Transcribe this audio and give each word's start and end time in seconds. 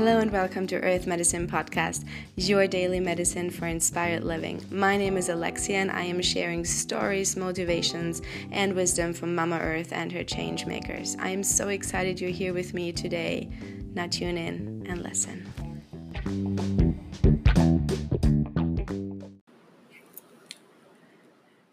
Hello 0.00 0.18
and 0.18 0.32
welcome 0.32 0.66
to 0.68 0.80
Earth 0.80 1.06
Medicine 1.06 1.46
Podcast, 1.46 2.06
your 2.34 2.66
daily 2.66 3.00
medicine 3.00 3.50
for 3.50 3.66
inspired 3.66 4.24
living. 4.24 4.64
My 4.70 4.96
name 4.96 5.18
is 5.18 5.28
Alexia 5.28 5.76
and 5.76 5.90
I 5.90 6.04
am 6.04 6.22
sharing 6.22 6.64
stories, 6.64 7.36
motivations, 7.36 8.22
and 8.50 8.72
wisdom 8.72 9.12
from 9.12 9.34
Mama 9.34 9.58
Earth 9.58 9.92
and 9.92 10.10
her 10.10 10.24
change 10.24 10.64
makers. 10.64 11.18
I 11.20 11.28
am 11.28 11.42
so 11.42 11.68
excited 11.68 12.18
you're 12.18 12.30
here 12.30 12.54
with 12.54 12.72
me 12.72 12.92
today. 12.92 13.50
Now 13.92 14.06
tune 14.06 14.38
in 14.38 14.86
and 14.88 15.02
listen. 15.02 16.89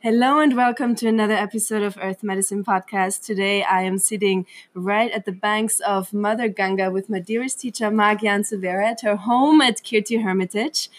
Hello 0.08 0.40
and 0.40 0.56
welcome 0.56 0.96
to 0.96 1.08
another 1.10 1.34
episode 1.34 1.84
of 1.84 1.98
Earth 2.02 2.24
Medicine 2.24 2.64
Podcast. 2.64 3.26
Today 3.26 3.62
I 3.62 3.82
am 3.82 3.98
sitting 3.98 4.46
right 4.74 5.12
at 5.12 5.26
the 5.26 5.34
banks 5.34 5.82
of 5.82 6.14
Mother 6.14 6.48
Ganga 6.48 6.90
with 6.90 7.10
my 7.10 7.20
dearest 7.20 7.60
teacher, 7.60 7.92
Ma 7.92 8.16
Gyan 8.16 8.46
Severa, 8.46 8.92
at 8.92 9.02
her 9.02 9.18
home 9.18 9.60
at 9.60 9.84
Kirti 9.84 10.24
Hermitage. 10.24 10.90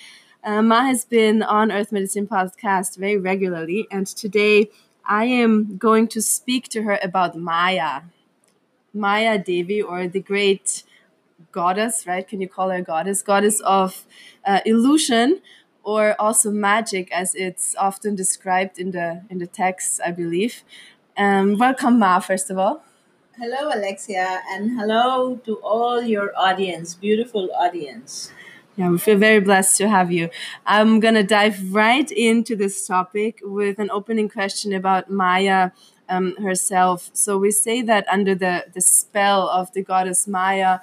Uh, 0.44 0.60
Ma 0.60 0.82
has 0.82 1.06
been 1.06 1.42
on 1.42 1.72
Earth 1.72 1.90
Medicine 1.90 2.26
Podcast 2.26 2.98
very 2.98 3.16
regularly, 3.16 3.88
and 3.90 4.06
today 4.06 4.68
I 5.06 5.24
am 5.24 5.78
going 5.78 6.06
to 6.08 6.20
speak 6.20 6.68
to 6.68 6.82
her 6.82 6.98
about 7.02 7.34
Maya. 7.34 8.02
Maya 8.92 9.38
Devi, 9.38 9.80
or 9.80 10.06
the 10.06 10.20
great 10.20 10.82
goddess, 11.50 12.06
right? 12.06 12.28
Can 12.28 12.42
you 12.42 12.48
call 12.48 12.68
her 12.68 12.82
goddess? 12.82 13.22
Goddess 13.22 13.60
of 13.60 14.04
uh, 14.44 14.60
illusion 14.66 15.40
or 15.82 16.14
also 16.18 16.50
magic 16.50 17.10
as 17.12 17.34
it's 17.34 17.74
often 17.76 18.14
described 18.14 18.78
in 18.78 18.90
the 18.90 19.22
in 19.30 19.38
the 19.38 19.46
text 19.46 20.00
i 20.04 20.10
believe 20.10 20.62
um, 21.16 21.58
welcome 21.58 21.98
ma 21.98 22.18
first 22.18 22.50
of 22.50 22.58
all 22.58 22.82
hello 23.38 23.70
alexia 23.72 24.42
and 24.50 24.78
hello 24.78 25.36
to 25.44 25.56
all 25.56 26.02
your 26.02 26.32
audience 26.36 26.94
beautiful 26.94 27.48
audience 27.58 28.32
yeah, 28.78 28.90
we 28.90 28.98
feel 28.98 29.18
very 29.18 29.40
blessed 29.40 29.76
to 29.78 29.88
have 29.88 30.12
you. 30.12 30.30
I'm 30.64 31.00
to 31.00 31.24
dive 31.24 31.74
right 31.74 32.08
into 32.12 32.54
this 32.54 32.86
topic 32.86 33.40
with 33.42 33.80
an 33.80 33.90
opening 33.90 34.28
question 34.28 34.72
about 34.72 35.10
Maya 35.10 35.72
um, 36.08 36.36
herself. 36.36 37.10
So, 37.12 37.38
we 37.38 37.50
say 37.50 37.82
that 37.82 38.06
under 38.06 38.36
the, 38.36 38.66
the 38.72 38.80
spell 38.80 39.48
of 39.48 39.72
the 39.72 39.82
goddess 39.82 40.28
Maya, 40.28 40.78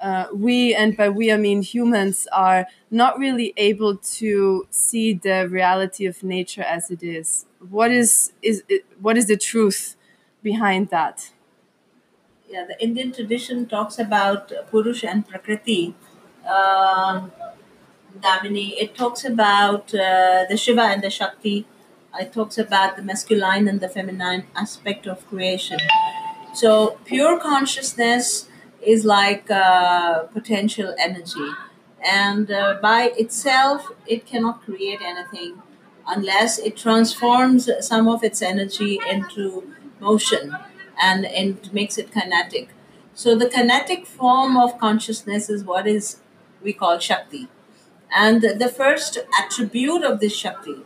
uh, 0.00 0.26
we, 0.32 0.74
and 0.74 0.96
by 0.96 1.08
we 1.08 1.32
I 1.32 1.36
mean 1.36 1.62
humans, 1.62 2.26
are 2.32 2.66
not 2.90 3.18
really 3.18 3.52
able 3.56 3.96
to 3.96 4.66
see 4.70 5.12
the 5.12 5.48
reality 5.48 6.06
of 6.06 6.22
nature 6.22 6.62
as 6.62 6.90
it 6.90 7.02
is. 7.02 7.46
What 7.68 7.90
is 7.90 8.32
is 8.42 8.62
it, 8.68 8.84
what 9.00 9.16
is 9.16 9.26
the 9.26 9.36
truth 9.36 9.96
behind 10.42 10.88
that? 10.90 11.30
Yeah, 12.48 12.66
the 12.66 12.82
Indian 12.82 13.12
tradition 13.12 13.66
talks 13.66 13.98
about 13.98 14.48
Purush 14.70 15.04
and 15.04 15.26
Prakriti. 15.26 15.94
Damini, 18.18 18.74
it 18.78 18.94
talks 18.94 19.24
about 19.24 19.94
uh, 19.94 20.44
the 20.48 20.56
Shiva 20.56 20.82
and 20.82 21.02
the 21.02 21.10
Shakti. 21.10 21.66
It 22.18 22.32
talks 22.32 22.58
about 22.58 22.96
the 22.96 23.02
masculine 23.02 23.68
and 23.68 23.80
the 23.80 23.88
feminine 23.88 24.44
aspect 24.56 25.06
of 25.06 25.26
creation. 25.28 25.78
So, 26.54 26.98
pure 27.04 27.38
consciousness 27.38 28.48
is 28.82 29.04
like 29.04 29.50
uh, 29.50 30.24
potential 30.24 30.94
energy. 30.98 31.50
And 32.02 32.50
uh, 32.50 32.78
by 32.80 33.12
itself, 33.16 33.92
it 34.06 34.26
cannot 34.26 34.62
create 34.62 35.00
anything 35.02 35.62
unless 36.06 36.58
it 36.58 36.76
transforms 36.76 37.68
some 37.80 38.08
of 38.08 38.24
its 38.24 38.40
energy 38.42 38.98
into 39.08 39.74
motion 40.00 40.56
and, 41.00 41.26
and 41.26 41.72
makes 41.72 41.98
it 41.98 42.10
kinetic. 42.10 42.70
So, 43.14 43.36
the 43.36 43.48
kinetic 43.48 44.06
form 44.06 44.56
of 44.56 44.78
consciousness 44.78 45.50
is 45.50 45.64
what 45.64 45.86
is 45.86 46.20
we 46.62 46.72
call 46.72 46.98
Shakti. 46.98 47.48
And 48.14 48.42
the 48.42 48.68
first 48.68 49.18
attribute 49.38 50.02
of 50.02 50.20
this 50.20 50.34
Shakti, 50.34 50.76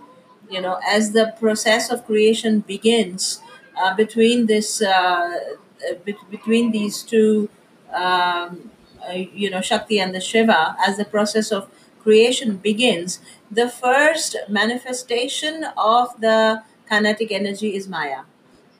you 0.51 0.61
know, 0.61 0.81
as 0.87 1.13
the 1.13 1.35
process 1.39 1.91
of 1.91 2.05
creation 2.05 2.61
begins 2.61 3.41
uh, 3.81 3.95
between 3.95 4.47
this, 4.47 4.83
uh, 4.83 4.89
uh 4.89 5.95
between 6.31 6.71
these 6.71 7.03
two 7.03 7.49
um, 7.95 8.71
uh, 9.09 9.13
you 9.13 9.51
know 9.51 9.61
Shakti 9.61 9.99
and 10.01 10.15
the 10.15 10.21
Shiva 10.21 10.77
as 10.87 10.97
the 10.97 11.05
process 11.05 11.53
of 11.53 11.69
creation 12.05 12.57
begins, 12.59 13.19
the 13.51 13.69
first 13.69 14.37
manifestation 14.49 15.65
of 15.77 16.21
the 16.21 16.63
kinetic 16.89 17.33
energy 17.33 17.75
is 17.75 17.89
Maya. 17.89 18.23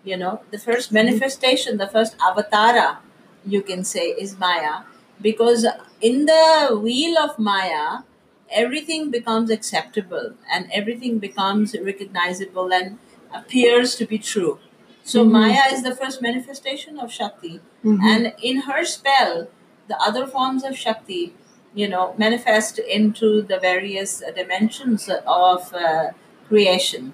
You 0.05 0.19
know, 0.19 0.43
the 0.51 0.59
first 0.59 0.89
mm-hmm. 0.89 1.07
manifestation, 1.07 1.79
the 1.79 1.89
first 1.89 2.17
avatara, 2.19 2.99
you 3.47 3.63
can 3.63 3.83
say, 3.83 4.09
is 4.11 4.39
Maya, 4.39 4.83
because 5.21 5.67
in 6.01 6.27
the 6.27 6.79
wheel 6.83 7.19
of 7.19 7.39
Maya, 7.39 8.03
everything 8.51 9.11
becomes 9.11 9.51
acceptable 9.51 10.35
and 10.53 10.69
everything 10.73 11.19
becomes 11.19 11.75
recognizable 11.83 12.73
and 12.73 12.99
appears 13.33 13.97
to 13.97 14.07
be 14.07 14.19
true. 14.19 14.59
So 15.05 15.23
mm-hmm. 15.23 15.33
Maya 15.33 15.61
is 15.71 15.83
the 15.83 15.95
first 15.95 16.23
manifestation 16.23 16.99
of 16.99 17.13
Shakti, 17.13 17.61
mm-hmm. 17.85 18.03
and 18.03 18.33
in 18.43 18.63
her 18.63 18.85
spell, 18.87 19.49
the 19.87 20.01
other 20.01 20.27
forms 20.27 20.65
of 20.65 20.77
Shakti, 20.79 21.35
you 21.75 21.87
know, 21.87 22.15
manifest 22.17 22.79
into 22.79 23.43
the 23.43 23.59
various 23.61 24.23
dimensions 24.35 25.11
of 25.27 25.75
uh, 25.75 26.13
creation, 26.49 27.13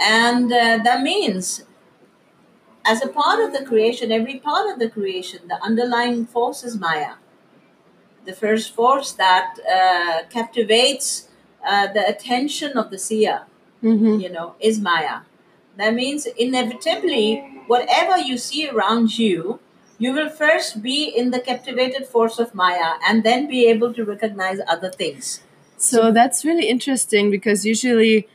and 0.00 0.52
uh, 0.52 0.78
that 0.84 1.02
means, 1.02 1.64
as 2.84 3.02
a 3.02 3.08
part 3.08 3.40
of 3.40 3.52
the 3.52 3.64
creation, 3.64 4.12
every 4.12 4.38
part 4.38 4.70
of 4.72 4.78
the 4.78 4.88
creation, 4.88 5.40
the 5.48 5.60
underlying 5.60 6.26
force 6.26 6.62
is 6.62 6.78
Maya, 6.78 7.14
the 8.24 8.32
first 8.32 8.72
force 8.72 9.10
that 9.10 9.56
uh, 9.68 10.22
captivates 10.30 11.28
uh, 11.66 11.92
the 11.92 12.08
attention 12.08 12.78
of 12.78 12.90
the 12.92 12.98
seer. 12.98 13.42
Mm-hmm. 13.82 14.20
You 14.20 14.30
know, 14.30 14.54
is 14.60 14.80
Maya 14.80 15.22
that 15.76 15.94
means 15.94 16.26
inevitably, 16.26 17.62
whatever 17.66 18.18
you 18.18 18.38
see 18.38 18.68
around 18.68 19.18
you, 19.18 19.60
you 19.98 20.12
will 20.12 20.28
first 20.28 20.82
be 20.82 21.04
in 21.04 21.30
the 21.30 21.40
captivated 21.40 22.06
force 22.06 22.38
of 22.38 22.54
Maya 22.54 22.94
and 23.06 23.24
then 23.24 23.48
be 23.48 23.66
able 23.68 23.92
to 23.94 24.04
recognize 24.04 24.58
other 24.66 24.90
things. 24.90 25.40
So 25.76 26.12
that's 26.12 26.44
really 26.44 26.68
interesting 26.68 27.30
because 27.30 27.64
usually 27.64 28.28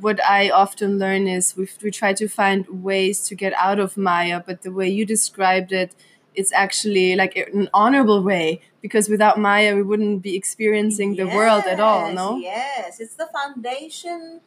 what 0.00 0.22
I 0.24 0.50
often 0.50 0.98
learn 0.98 1.26
is 1.26 1.56
we, 1.56 1.68
we 1.82 1.90
try 1.90 2.12
to 2.14 2.28
find 2.28 2.82
ways 2.82 3.26
to 3.28 3.34
get 3.34 3.52
out 3.54 3.78
of 3.78 3.96
Maya, 3.96 4.42
but 4.44 4.62
the 4.62 4.72
way 4.72 4.88
you 4.88 5.04
described 5.04 5.72
it, 5.72 5.94
it's 6.34 6.52
actually 6.52 7.14
like 7.14 7.36
an 7.36 7.68
honorable 7.74 8.22
way 8.22 8.62
because 8.80 9.08
without 9.08 9.38
Maya, 9.38 9.76
we 9.76 9.82
wouldn't 9.82 10.22
be 10.22 10.34
experiencing 10.34 11.16
the 11.16 11.26
yes, 11.26 11.34
world 11.34 11.64
at 11.66 11.78
all, 11.78 12.12
no? 12.12 12.36
Yes, 12.38 13.00
it's 13.00 13.14
the 13.14 13.26
foundation 13.26 14.40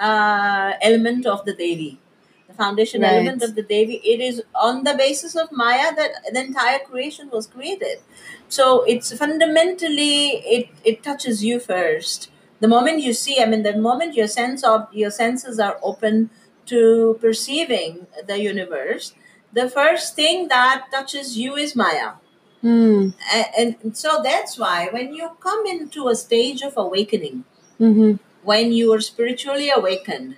uh, 0.00 0.72
element 0.80 1.26
of 1.26 1.44
the 1.44 1.54
Devi. 1.54 1.98
The 2.48 2.54
foundation 2.54 3.02
right. 3.02 3.14
element 3.14 3.42
of 3.42 3.54
the 3.54 3.62
Devi. 3.62 4.00
It 4.04 4.20
is 4.20 4.42
on 4.54 4.84
the 4.84 4.94
basis 4.94 5.36
of 5.36 5.50
Maya 5.52 5.94
that 5.94 6.10
the 6.32 6.40
entire 6.40 6.80
creation 6.80 7.30
was 7.30 7.46
created. 7.46 7.98
So 8.48 8.82
it's 8.82 9.16
fundamentally 9.16 10.42
it 10.56 10.68
it 10.84 11.02
touches 11.02 11.44
you 11.44 11.60
first. 11.60 12.30
The 12.60 12.68
moment 12.68 13.00
you 13.00 13.12
see, 13.12 13.40
I 13.40 13.46
mean, 13.46 13.62
the 13.62 13.76
moment 13.76 14.14
your 14.14 14.28
sense 14.28 14.62
of 14.62 14.86
your 14.92 15.10
senses 15.10 15.58
are 15.58 15.78
open 15.82 16.30
to 16.66 17.18
perceiving 17.20 18.06
the 18.26 18.38
universe, 18.40 19.14
the 19.52 19.68
first 19.68 20.14
thing 20.14 20.46
that 20.48 20.86
touches 20.92 21.36
you 21.36 21.56
is 21.56 21.74
Maya. 21.74 22.12
Mm. 22.62 23.14
And, 23.34 23.76
and, 23.82 23.96
so 23.96 24.20
that's 24.22 24.56
why 24.56 24.88
when 24.92 25.12
you 25.12 25.30
come 25.40 25.66
into 25.66 26.06
a 26.06 26.14
stage 26.14 26.62
of 26.62 26.74
awakening, 26.76 27.42
mm-hmm 27.80 28.14
when 28.42 28.72
you 28.72 28.92
are 28.92 29.00
spiritually 29.00 29.70
awakened, 29.70 30.36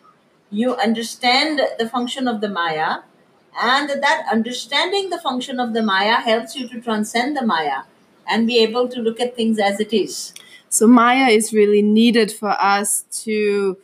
you 0.51 0.77
understand 0.77 1.61
the 1.79 1.89
function 1.89 2.29
of 2.29 2.41
the 2.41 2.49
Maya, 2.49 2.99
and 3.61 3.89
that 3.89 4.27
understanding 4.31 5.11
the 5.11 5.19
function 5.19 5.61
of 5.61 5.73
the 5.73 5.83
Maya 5.83 6.17
helps 6.17 6.57
you 6.57 6.69
to 6.69 6.81
transcend 6.81 7.37
the 7.37 7.45
Maya 7.45 7.83
and 8.29 8.47
be 8.47 8.59
able 8.59 8.89
to 8.89 9.01
look 9.01 9.21
at 9.21 9.37
things 9.37 9.59
as 9.59 9.81
it 9.81 9.93
is. 9.93 10.35
So, 10.69 10.87
Maya 10.87 11.29
is 11.29 11.53
really 11.53 11.83
needed 11.83 12.33
for 12.33 12.51
us 12.61 13.05
to 13.25 13.79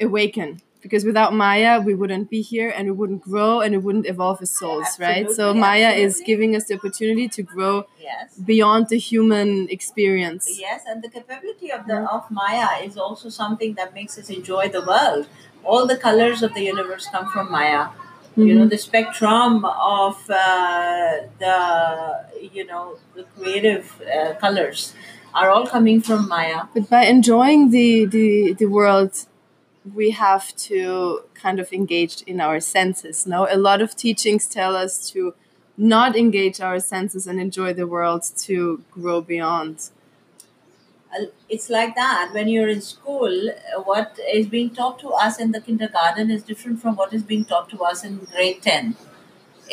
awaken 0.00 0.62
because 0.80 1.04
without 1.04 1.34
Maya, 1.34 1.80
we 1.80 1.94
wouldn't 1.94 2.30
be 2.30 2.40
here 2.40 2.72
and 2.74 2.86
we 2.86 2.92
wouldn't 2.92 3.22
grow 3.22 3.60
and 3.60 3.72
we 3.72 3.78
wouldn't 3.78 4.06
evolve 4.06 4.40
as 4.42 4.50
souls, 4.50 4.98
right? 4.98 5.30
So 5.30 5.52
Maya 5.52 5.86
absolutely. 5.86 6.04
is 6.04 6.22
giving 6.24 6.56
us 6.56 6.64
the 6.64 6.74
opportunity 6.74 7.28
to 7.28 7.42
grow 7.42 7.86
yes. 8.00 8.34
beyond 8.36 8.88
the 8.88 8.98
human 8.98 9.68
experience. 9.70 10.48
Yes, 10.58 10.82
and 10.86 11.02
the 11.02 11.08
capability 11.08 11.70
of 11.70 11.86
the 11.86 11.98
of 12.10 12.30
Maya 12.30 12.82
is 12.82 12.96
also 12.96 13.28
something 13.28 13.74
that 13.74 13.94
makes 13.94 14.18
us 14.18 14.30
enjoy 14.30 14.68
the 14.68 14.82
world. 14.82 15.26
All 15.64 15.86
the 15.86 15.96
colors 15.96 16.42
of 16.42 16.54
the 16.54 16.62
universe 16.62 17.06
come 17.12 17.28
from 17.30 17.50
Maya. 17.50 17.88
Mm-hmm. 17.88 18.46
You 18.46 18.54
know, 18.54 18.66
the 18.66 18.78
spectrum 18.78 19.64
of 19.64 20.16
uh, 20.30 21.12
the 21.38 22.26
you 22.52 22.64
know 22.64 22.96
the 23.14 23.24
creative 23.36 24.00
uh, 24.02 24.34
colors 24.34 24.94
are 25.34 25.50
all 25.50 25.66
coming 25.66 26.00
from 26.00 26.28
Maya. 26.28 26.64
But 26.72 26.88
by 26.88 27.04
enjoying 27.04 27.70
the 27.70 28.06
the, 28.06 28.54
the 28.54 28.66
world 28.66 29.26
we 29.94 30.10
have 30.10 30.54
to 30.56 31.22
kind 31.34 31.58
of 31.58 31.72
engage 31.72 32.22
in 32.22 32.40
our 32.40 32.60
senses 32.60 33.26
no 33.26 33.46
a 33.50 33.56
lot 33.56 33.80
of 33.80 33.96
teachings 33.96 34.46
tell 34.46 34.76
us 34.76 35.10
to 35.10 35.34
not 35.80 36.14
engage 36.14 36.60
our 36.60 36.78
senses 36.78 37.26
and 37.26 37.40
enjoy 37.40 37.72
the 37.72 37.86
world 37.86 38.22
to 38.36 38.84
grow 38.90 39.22
beyond? 39.22 39.88
It's 41.48 41.70
like 41.70 41.94
that. 41.94 42.30
When 42.32 42.48
you're 42.48 42.68
in 42.68 42.82
school, 42.82 43.50
what 43.84 44.18
is 44.32 44.46
being 44.46 44.70
taught 44.70 44.98
to 45.00 45.08
us 45.08 45.40
in 45.40 45.52
the 45.52 45.60
kindergarten 45.60 46.30
is 46.30 46.42
different 46.42 46.80
from 46.82 46.96
what 46.96 47.14
is 47.14 47.22
being 47.22 47.46
taught 47.46 47.70
to 47.70 47.78
us 47.82 48.04
in 48.04 48.18
grade 48.18 48.62
10. 48.62 48.94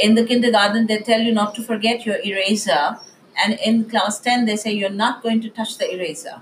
In 0.01 0.15
the 0.15 0.25
kindergarten, 0.25 0.87
they 0.87 0.99
tell 0.99 1.19
you 1.19 1.33
not 1.33 1.53
to 1.55 1.61
forget 1.61 2.05
your 2.05 2.19
eraser, 2.23 2.97
and 3.43 3.59
in 3.63 3.89
class 3.89 4.19
10, 4.21 4.45
they 4.45 4.55
say 4.55 4.71
you're 4.71 4.89
not 4.89 5.21
going 5.21 5.41
to 5.41 5.49
touch 5.49 5.77
the 5.77 5.93
eraser. 5.93 6.41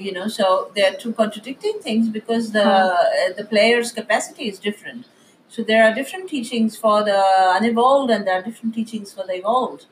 You 0.00 0.12
know, 0.12 0.28
so 0.28 0.70
they're 0.74 0.94
two 0.94 1.12
contradicting 1.12 1.78
things 1.80 2.08
because 2.08 2.52
the 2.52 2.64
uh, 2.64 3.32
the 3.36 3.44
player's 3.44 3.92
capacity 3.92 4.48
is 4.48 4.58
different. 4.58 5.06
So 5.48 5.62
there 5.62 5.82
are 5.84 5.92
different 5.94 6.28
teachings 6.30 6.76
for 6.76 7.02
the 7.04 7.20
unevolved, 7.58 8.10
and 8.10 8.26
there 8.26 8.38
are 8.40 8.42
different 8.42 8.74
teachings 8.74 9.12
for 9.12 9.24
the 9.26 9.34
evolved 9.38 9.86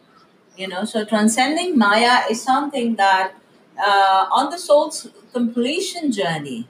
you 0.56 0.66
know 0.66 0.84
so 0.84 1.04
transcending 1.04 1.78
maya 1.78 2.14
is 2.30 2.42
something 2.42 2.96
that 2.96 3.32
uh, 3.88 4.26
on 4.38 4.50
the 4.50 4.58
soul's 4.58 5.08
completion 5.32 6.10
journey 6.10 6.66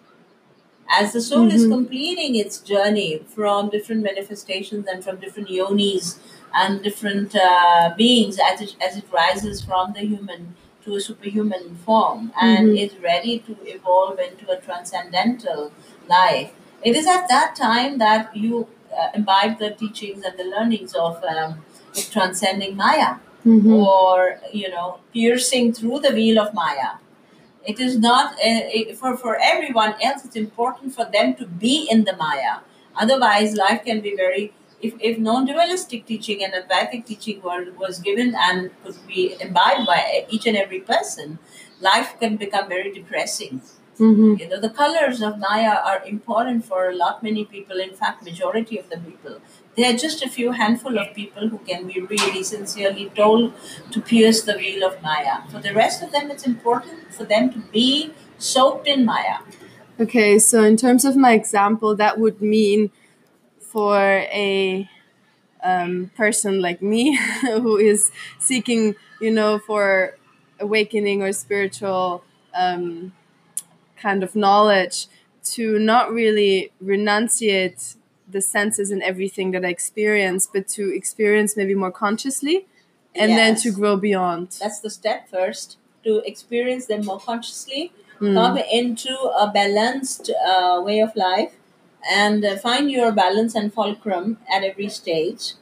as 0.91 1.13
the 1.13 1.21
soul 1.21 1.51
is 1.57 1.65
Mhm. 1.67 1.71
completing 1.75 2.37
its 2.43 2.59
journey 2.71 3.11
from 3.35 3.69
different 3.75 4.03
manifestations 4.11 4.87
and 4.93 5.05
from 5.05 5.17
different 5.25 5.49
yonis 5.59 6.07
and 6.63 6.83
different 6.83 7.37
uh, 7.37 7.91
beings 7.97 8.39
as 8.51 8.61
it, 8.67 8.75
as 8.89 8.97
it 8.97 9.05
rises 9.13 9.63
from 9.69 9.93
the 9.93 10.01
human 10.13 10.55
to 10.89 10.97
a 10.97 11.01
superhuman 11.07 11.67
form 11.87 12.33
and 12.49 12.69
Mhm. 12.69 12.79
is 12.85 12.93
ready 13.11 13.35
to 13.49 13.57
evolve 13.77 14.19
into 14.29 14.51
a 14.57 14.59
transcendental 14.69 15.71
life 16.17 16.51
it 16.91 16.97
is 16.99 17.07
at 17.15 17.25
that 17.35 17.57
time 17.61 17.99
that 18.05 18.37
you 18.43 18.67
uh, 18.99 19.09
imbibe 19.21 19.59
the 19.63 19.71
teachings 19.81 20.25
and 20.29 20.37
the 20.43 20.45
learnings 20.53 20.95
of 21.07 21.25
um, 21.33 21.51
transcending 22.15 22.77
maya 22.85 23.11
Mhm. 23.45 23.75
or 23.89 24.41
you 24.61 24.69
know 24.75 24.87
piercing 25.17 25.73
through 25.79 25.99
the 26.07 26.13
wheel 26.19 26.39
of 26.45 26.55
maya 26.63 26.91
it 27.65 27.79
is 27.81 27.99
not 27.99 28.33
uh, 28.35 28.63
it, 28.79 28.97
for 29.01 29.17
for 29.17 29.37
everyone 29.53 29.95
else 30.03 30.25
it's 30.25 30.37
important 30.37 30.95
for 30.95 31.07
them 31.17 31.35
to 31.41 31.47
be 31.65 31.75
in 31.95 32.05
the 32.05 32.17
maya 32.25 32.55
otherwise 33.05 33.55
life 33.65 33.83
can 33.89 34.01
be 34.01 34.15
very 34.25 34.53
if, 34.81 34.95
if 35.01 35.19
non-dualistic 35.19 36.07
teaching 36.07 36.45
and 36.45 36.55
advaitic 36.55 37.05
teaching 37.07 37.41
were, 37.43 37.67
was 37.79 37.99
given 37.99 38.35
and 38.37 38.71
could 38.85 38.97
be 39.07 39.35
imbibed 39.41 39.87
by 39.87 40.27
each 40.31 40.47
and 40.47 40.57
every 40.57 40.81
person 40.81 41.39
life 41.81 42.15
can 42.21 42.37
become 42.37 42.69
very 42.69 42.93
depressing. 42.93 43.61
Mhm. 43.99 44.39
you 44.41 44.49
know 44.49 44.59
the 44.63 44.69
colors 44.79 45.21
of 45.29 45.39
maya 45.45 45.71
are 45.93 46.03
important 46.11 46.65
for 46.65 46.83
a 46.89 46.95
lot 46.99 47.23
many 47.29 47.45
people. 47.55 47.81
In 47.85 47.95
fact 48.01 48.23
majority 48.27 48.79
of 48.83 48.91
the 48.91 48.99
people. 49.07 49.41
There 49.77 49.89
are 49.93 49.97
just 50.03 50.23
a 50.27 50.29
few 50.37 50.53
handful 50.53 50.99
of 51.03 51.09
people 51.17 51.49
who 51.49 51.59
can 51.71 51.89
be 51.89 52.01
really 52.13 52.43
sincerely 52.51 53.07
told 53.17 53.53
to 53.97 54.01
pierce 54.13 54.43
the 54.51 54.55
veil 54.61 54.85
of 54.91 55.03
maya 55.09 55.35
for 55.55 55.61
the 55.67 55.73
rest 55.81 56.05
of 56.07 56.13
them 56.13 56.31
it's 56.37 56.47
important 56.53 57.13
for 57.19 57.25
them 57.33 57.51
to 57.57 57.65
be 57.79 57.89
soaked 58.39 58.87
in 58.95 59.05
maya 59.05 59.39
Okay, 60.01 60.39
so 60.39 60.63
in 60.63 60.77
terms 60.77 61.05
of 61.05 61.17
my 61.17 61.33
example, 61.33 61.97
that 61.97 62.19
would 62.19 62.41
mean 62.41 62.91
for 63.79 64.01
a 64.35 64.89
um, 65.63 66.11
person 66.17 66.61
like 66.61 66.83
me 66.83 67.17
who 67.43 67.77
is 67.77 68.11
seeking, 68.41 68.97
you 69.21 69.31
know, 69.31 69.61
for 69.61 70.17
awakening 70.59 71.23
or 71.23 71.33
spiritual 71.33 72.25
um, 72.55 73.13
kind 73.97 74.25
of 74.25 74.35
knowledge 74.35 75.07
to 75.45 75.79
not 75.79 76.13
really 76.13 76.73
renunciate 76.85 77.95
the 78.29 78.41
senses 78.41 78.91
and 78.91 79.01
everything 79.01 79.53
that 79.53 79.65
I 79.65 79.69
experience, 79.69 80.49
but 80.53 80.67
to 80.77 80.93
experience 80.93 81.57
maybe 81.57 81.77
more 81.77 81.93
consciously 81.93 82.67
and 83.15 83.31
then 83.39 83.55
to 83.65 83.71
grow 83.71 83.97
beyond. 83.97 84.49
that's 84.61 84.81
the 84.81 84.91
step 84.91 85.31
first 85.31 85.77
to 86.03 86.19
experience 86.33 86.87
them 86.87 87.05
more 87.05 87.21
consciously 87.21 87.93
Mm. 88.21 88.35
come 88.35 88.57
into 88.81 89.15
a 89.45 89.47
balanced 89.61 90.29
uh, 90.53 90.81
way 90.85 90.99
of 90.99 91.15
life 91.15 91.53
and 92.11 92.45
uh, 92.45 92.57
find 92.57 92.91
your 92.91 93.13
balance 93.13 93.55
and 93.55 93.73
fulcrum 93.73 94.39
at 94.51 94.63
every 94.63 94.89
stage 94.89 95.55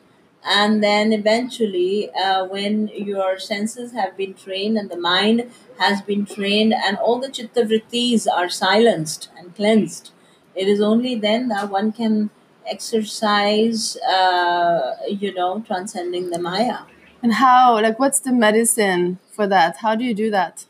and 0.48 0.82
then 0.82 1.12
eventually 1.12 2.10
uh, 2.12 2.44
when 2.44 2.88
your 2.88 3.38
senses 3.38 3.92
have 3.92 4.16
been 4.16 4.34
trained 4.34 4.76
and 4.78 4.90
the 4.90 4.96
mind 4.96 5.50
has 5.78 6.00
been 6.02 6.24
trained 6.24 6.72
and 6.72 6.96
all 6.98 7.18
the 7.18 7.30
chitta 7.30 7.62
vrittis 7.62 8.26
are 8.30 8.48
silenced 8.48 9.28
and 9.38 9.54
cleansed 9.56 10.10
it 10.54 10.68
is 10.68 10.80
only 10.80 11.14
then 11.14 11.48
that 11.48 11.70
one 11.70 11.92
can 11.92 12.30
exercise 12.66 13.96
uh, 13.98 14.96
you 15.08 15.32
know 15.34 15.62
transcending 15.66 16.30
the 16.30 16.38
maya 16.38 16.78
And 17.22 17.32
how, 17.34 17.80
like, 17.82 17.98
what's 17.98 18.20
the 18.20 18.32
medicine 18.32 19.18
for 19.36 19.46
that? 19.48 19.78
How 19.84 19.92
do 19.96 20.04
you 20.04 20.14
do 20.14 20.30
that? 20.30 20.66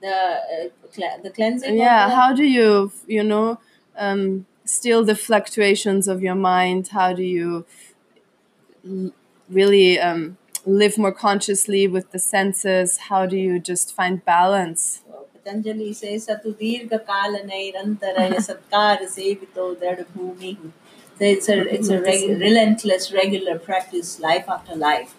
the 0.00 0.08
uh, 0.08 0.68
cle- 0.94 1.20
the 1.22 1.30
cleansing 1.30 1.76
yeah 1.78 2.10
how 2.10 2.32
do 2.34 2.44
you 2.44 2.92
you 3.06 3.22
know 3.22 3.58
um, 3.96 4.46
still 4.64 5.04
the 5.04 5.14
fluctuations 5.14 6.08
of 6.08 6.22
your 6.22 6.34
mind 6.34 6.88
how 6.88 7.12
do 7.12 7.22
you 7.22 7.64
really 9.48 9.98
um, 9.98 10.36
live 10.64 10.96
more 10.98 11.12
consciously 11.12 11.86
with 11.88 12.10
the 12.12 12.18
senses 12.18 12.96
how 13.08 13.26
do 13.26 13.36
you 13.36 13.58
just 13.58 13.94
find 13.94 14.24
balance 14.24 15.02
Patanjali 15.44 15.92
says 15.92 16.26
Kala 16.26 17.40
Nairantaraya 17.40 18.40
Sevito 18.40 19.74
Bhumi. 20.14 20.56
So 21.18 21.24
it's 21.24 21.48
a 21.48 21.74
it's 21.74 21.88
a 21.88 21.98
relentless 22.00 23.12
regular 23.12 23.58
practice 23.58 24.20
life 24.20 24.48
after 24.48 24.76
life. 24.76 25.14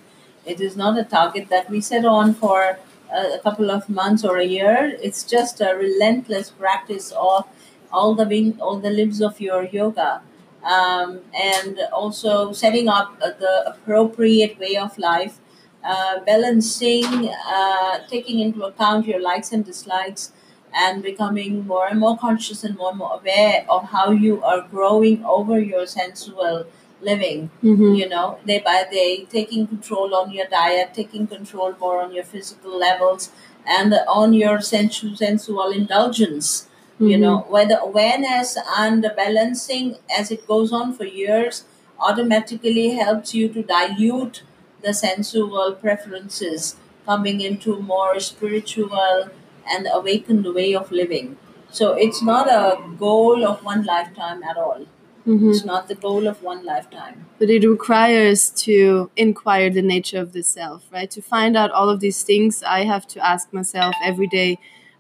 It 0.46 0.62
is 0.62 0.76
not 0.76 0.98
a 0.98 1.04
target 1.04 1.50
that 1.50 1.70
we 1.70 1.82
set 1.82 2.06
on 2.06 2.34
for 2.34 2.80
a, 3.14 3.36
a 3.36 3.40
couple 3.44 3.70
of 3.70 3.90
months 3.90 4.24
or 4.24 4.38
a 4.38 4.46
year. 4.46 4.98
It's 5.02 5.24
just 5.24 5.62
a 5.62 5.76
relentless 5.76 6.50
practice 6.50 7.12
of 7.12 7.46
all 7.94 8.16
the 8.16 8.26
wing, 8.26 8.58
all 8.62 8.78
the 8.80 8.90
limbs 8.90 9.22
of 9.22 9.40
your 9.40 9.64
yoga, 9.66 10.22
um, 10.64 11.20
and 11.34 11.80
also 11.94 12.52
setting 12.52 12.88
up 12.90 13.16
uh, 13.22 13.32
the 13.40 13.54
appropriate 13.74 14.60
way 14.60 14.76
of 14.78 14.98
life 14.98 15.40
uh, 15.84 16.20
balancing, 16.26 17.30
uh, 17.48 18.00
taking 18.10 18.40
into 18.40 18.64
account 18.64 19.06
your 19.08 19.22
likes 19.22 19.52
and 19.52 19.66
dislikes, 19.66 20.32
and 20.74 21.04
becoming 21.04 21.68
more 21.68 21.88
and 21.88 22.00
more 22.00 22.18
conscious 22.18 22.64
and 22.64 22.76
more 22.78 22.90
and 22.90 22.98
more 22.98 23.20
aware 23.20 23.66
of 23.70 23.84
how 23.90 24.10
you 24.12 24.42
are 24.44 24.62
growing 24.62 25.24
over 25.26 25.60
your 25.60 25.86
sensual 25.86 26.66
living. 27.02 27.50
Mhm. 27.62 27.98
You 27.98 28.10
know, 28.10 28.38
day 28.46 28.60
by 28.66 28.86
day, 28.90 29.26
taking 29.30 29.68
control 29.68 30.16
on 30.16 30.32
your 30.32 30.48
diet, 30.48 30.94
taking 30.94 31.28
control 31.28 31.74
more 31.80 32.02
on 32.02 32.14
your 32.14 32.24
physical 32.24 32.78
levels, 32.78 33.30
and 33.66 33.94
on 34.08 34.34
your 34.34 34.62
sensu- 34.62 35.16
sensual 35.16 35.70
indulgence. 35.72 36.68
You 37.12 37.18
Mhm. 37.18 37.22
know, 37.22 37.38
where 37.50 37.66
the 37.68 37.80
awareness 37.82 38.58
and 38.78 39.04
the 39.04 39.10
balancing 39.10 39.96
as 40.20 40.32
it 40.32 40.48
goes 40.48 40.72
on 40.72 40.94
for 40.94 41.06
years 41.06 41.64
automatically 42.00 42.90
helps 42.92 43.34
you 43.34 43.48
to 43.50 43.64
dilute 43.64 44.44
the 44.82 44.94
sensual 44.94 45.74
preferences 45.74 46.76
coming 47.06 47.42
into 47.42 47.78
more 47.82 48.20
spiritual 48.20 49.28
and 49.74 49.88
awakened 49.94 50.46
way 50.54 50.74
of 50.76 50.92
living 50.92 51.38
so 51.72 51.94
it's 51.94 52.22
not 52.22 52.48
a 52.48 52.66
goal 53.00 53.46
of 53.52 53.64
one 53.64 53.84
lifetime 53.84 54.44
at 54.52 54.58
all 54.58 54.82
Mhm. 55.26 55.50
it's 55.52 55.64
not 55.70 55.88
the 55.88 55.96
goal 56.06 56.28
of 56.32 56.42
one 56.44 56.66
lifetime 56.66 57.26
but 57.40 57.50
it 57.50 57.64
requires 57.68 58.50
to 58.66 59.10
inquire 59.16 59.70
the 59.70 59.82
nature 59.82 60.20
of 60.20 60.34
the 60.34 60.44
self 60.44 60.84
right 60.92 61.10
to 61.12 61.22
find 61.22 61.56
out 61.56 61.72
all 61.72 61.90
of 61.90 62.00
these 62.02 62.24
things 62.32 62.62
i 62.78 62.80
have 62.94 63.08
to 63.16 63.26
ask 63.34 63.54
myself 63.54 63.96
every 64.12 64.28
day 64.28 64.50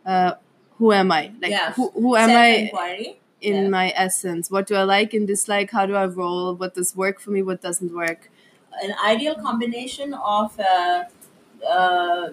uh, 0.05 0.31
who 0.77 0.91
am 0.91 1.11
i? 1.11 1.31
Like 1.41 1.51
Yes. 1.51 1.75
who, 1.75 1.89
who 1.91 2.15
am 2.15 2.29
i 2.31 2.71
in 3.41 3.55
Yes. 3.63 3.71
my 3.71 3.93
essence? 3.95 4.51
What 4.51 4.67
do 4.67 4.75
i 4.75 4.83
like 4.83 5.13
and 5.13 5.27
dislike? 5.27 5.71
How 5.71 5.85
do 5.85 5.95
i 5.95 6.05
roll? 6.05 6.55
What 6.55 6.75
does 6.75 6.95
work 6.95 7.19
for 7.19 7.31
me? 7.31 7.41
What 7.43 7.61
doesn't 7.61 7.93
work? 7.93 8.29
An 8.83 8.93
ideal 9.05 9.35
combination 9.35 10.13
of 10.13 10.59
uh, 10.59 11.03
uh, 11.67 12.29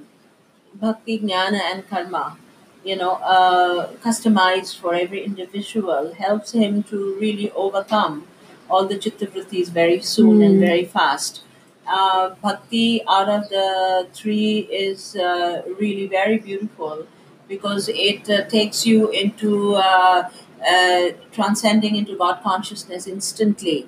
bhakti, 0.74 1.18
jnana, 1.18 1.60
and 1.72 1.88
karma, 1.88 2.36
you 2.84 2.96
know, 2.96 3.12
uh, 3.36 3.92
customized 4.06 4.78
for 4.78 4.94
every 4.94 5.24
individual, 5.24 6.14
helps 6.14 6.52
him 6.52 6.82
to 6.84 7.16
really 7.20 7.50
overcome 7.52 8.26
all 8.68 8.86
the 8.86 8.96
chitta 8.98 9.26
vrittis 9.26 9.68
very 9.70 10.00
soon 10.00 10.42
and 10.42 10.56
Mm. 10.56 10.66
very 10.68 10.84
fast. 10.84 11.42
Uh, 11.86 12.30
bhakti 12.42 13.02
out 13.08 13.28
of 13.28 13.48
the 13.50 14.06
three 14.14 14.58
is 14.86 15.16
uh, 15.16 15.62
really 15.80 16.06
very 16.06 16.38
beautiful 16.38 17.06
because 17.50 17.88
it 17.92 18.30
uh, 18.30 18.44
takes 18.56 18.86
you 18.86 19.10
into 19.10 19.74
uh, 19.74 20.30
uh, 20.72 21.04
transcending 21.32 21.96
into 21.96 22.16
God 22.16 22.40
consciousness 22.42 23.06
instantly, 23.16 23.78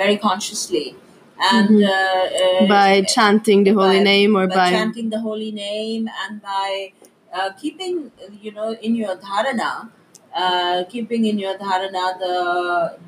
very 0.00 0.16
consciously. 0.28 0.86
And 1.52 1.70
Mhm. 1.70 1.90
uh, 1.90 2.64
uh, 2.64 2.66
by 2.72 3.02
chanting 3.16 3.64
the 3.68 3.74
holy 3.80 4.00
by- 4.00 4.10
name 4.12 4.36
or 4.40 4.46
by, 4.46 4.56
by, 4.56 4.70
chanting 4.74 5.08
the 5.14 5.20
holy 5.28 5.52
name 5.52 6.10
and 6.24 6.42
by 6.42 6.92
uh, 7.36 7.50
keeping 7.62 7.96
you 8.44 8.52
know 8.58 8.68
in 8.88 8.94
your 9.02 9.14
dharana 9.24 9.72
uh, 10.42 10.78
keeping 10.94 11.24
in 11.30 11.38
your 11.44 11.54
dharana 11.64 12.04
the 12.24 12.36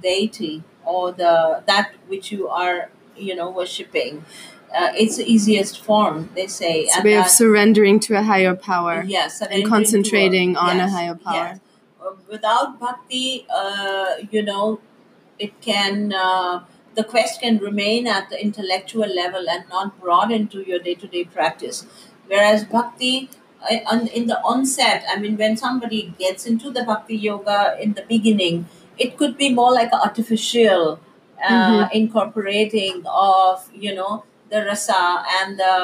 deity 0.06 0.54
or 0.84 1.12
the 1.22 1.34
that 1.66 1.90
which 2.08 2.32
you 2.32 2.48
are 2.62 2.78
you 3.16 3.34
know, 3.34 3.50
worshipping. 3.50 4.24
Uh, 4.74 4.92
it's 4.94 5.16
the 5.16 5.30
easiest 5.30 5.82
form, 5.82 6.30
they 6.34 6.46
say. 6.46 6.82
It's 6.82 6.96
a 6.98 7.02
way 7.02 7.16
of 7.16 7.28
surrendering 7.28 8.00
to 8.00 8.14
a 8.14 8.22
higher 8.22 8.54
power 8.54 9.04
yes, 9.06 9.42
and 9.42 9.66
concentrating 9.66 10.56
on 10.56 10.80
a 10.80 10.88
higher 10.88 11.14
power. 11.14 11.34
yes. 11.34 11.60
Uh, 12.00 12.12
Without 12.28 12.80
bhakti, 12.80 13.46
uh, 13.54 14.14
you 14.30 14.42
know, 14.42 14.80
it 15.38 15.60
can 15.60 16.12
uh, 16.12 16.64
the 16.94 17.04
quest 17.04 17.40
can 17.40 17.58
remain 17.58 18.06
at 18.06 18.28
the 18.30 18.40
intellectual 18.40 19.08
level 19.22 19.48
and 19.48 19.68
not 19.68 20.00
brought 20.00 20.30
into 20.30 20.62
your 20.62 20.78
day-to-day 20.78 21.24
practice 21.24 21.86
whereas 22.26 22.64
bhakti 22.64 23.30
uh, 23.70 23.78
on- 23.92 24.08
in 24.08 24.26
the 24.26 24.38
onset 24.52 25.04
i 25.14 25.18
mean 25.18 25.36
when 25.36 25.56
somebody 25.56 26.02
gets 26.18 26.46
into 26.46 26.70
the 26.70 26.84
bhakti 26.90 27.16
yoga 27.16 27.76
in 27.80 27.94
the 27.94 28.04
beginning 28.08 28.66
it 28.98 29.16
could 29.16 29.36
be 29.36 29.48
more 29.60 29.72
like 29.72 29.92
an 29.92 30.00
artificial 30.08 31.00
uh, 31.48 31.88
incorporating 31.92 33.02
of 33.06 33.68
you 33.74 33.94
know 33.94 34.24
the 34.52 34.60
rasa 34.68 35.00
and 35.38 35.58
the 35.58 35.74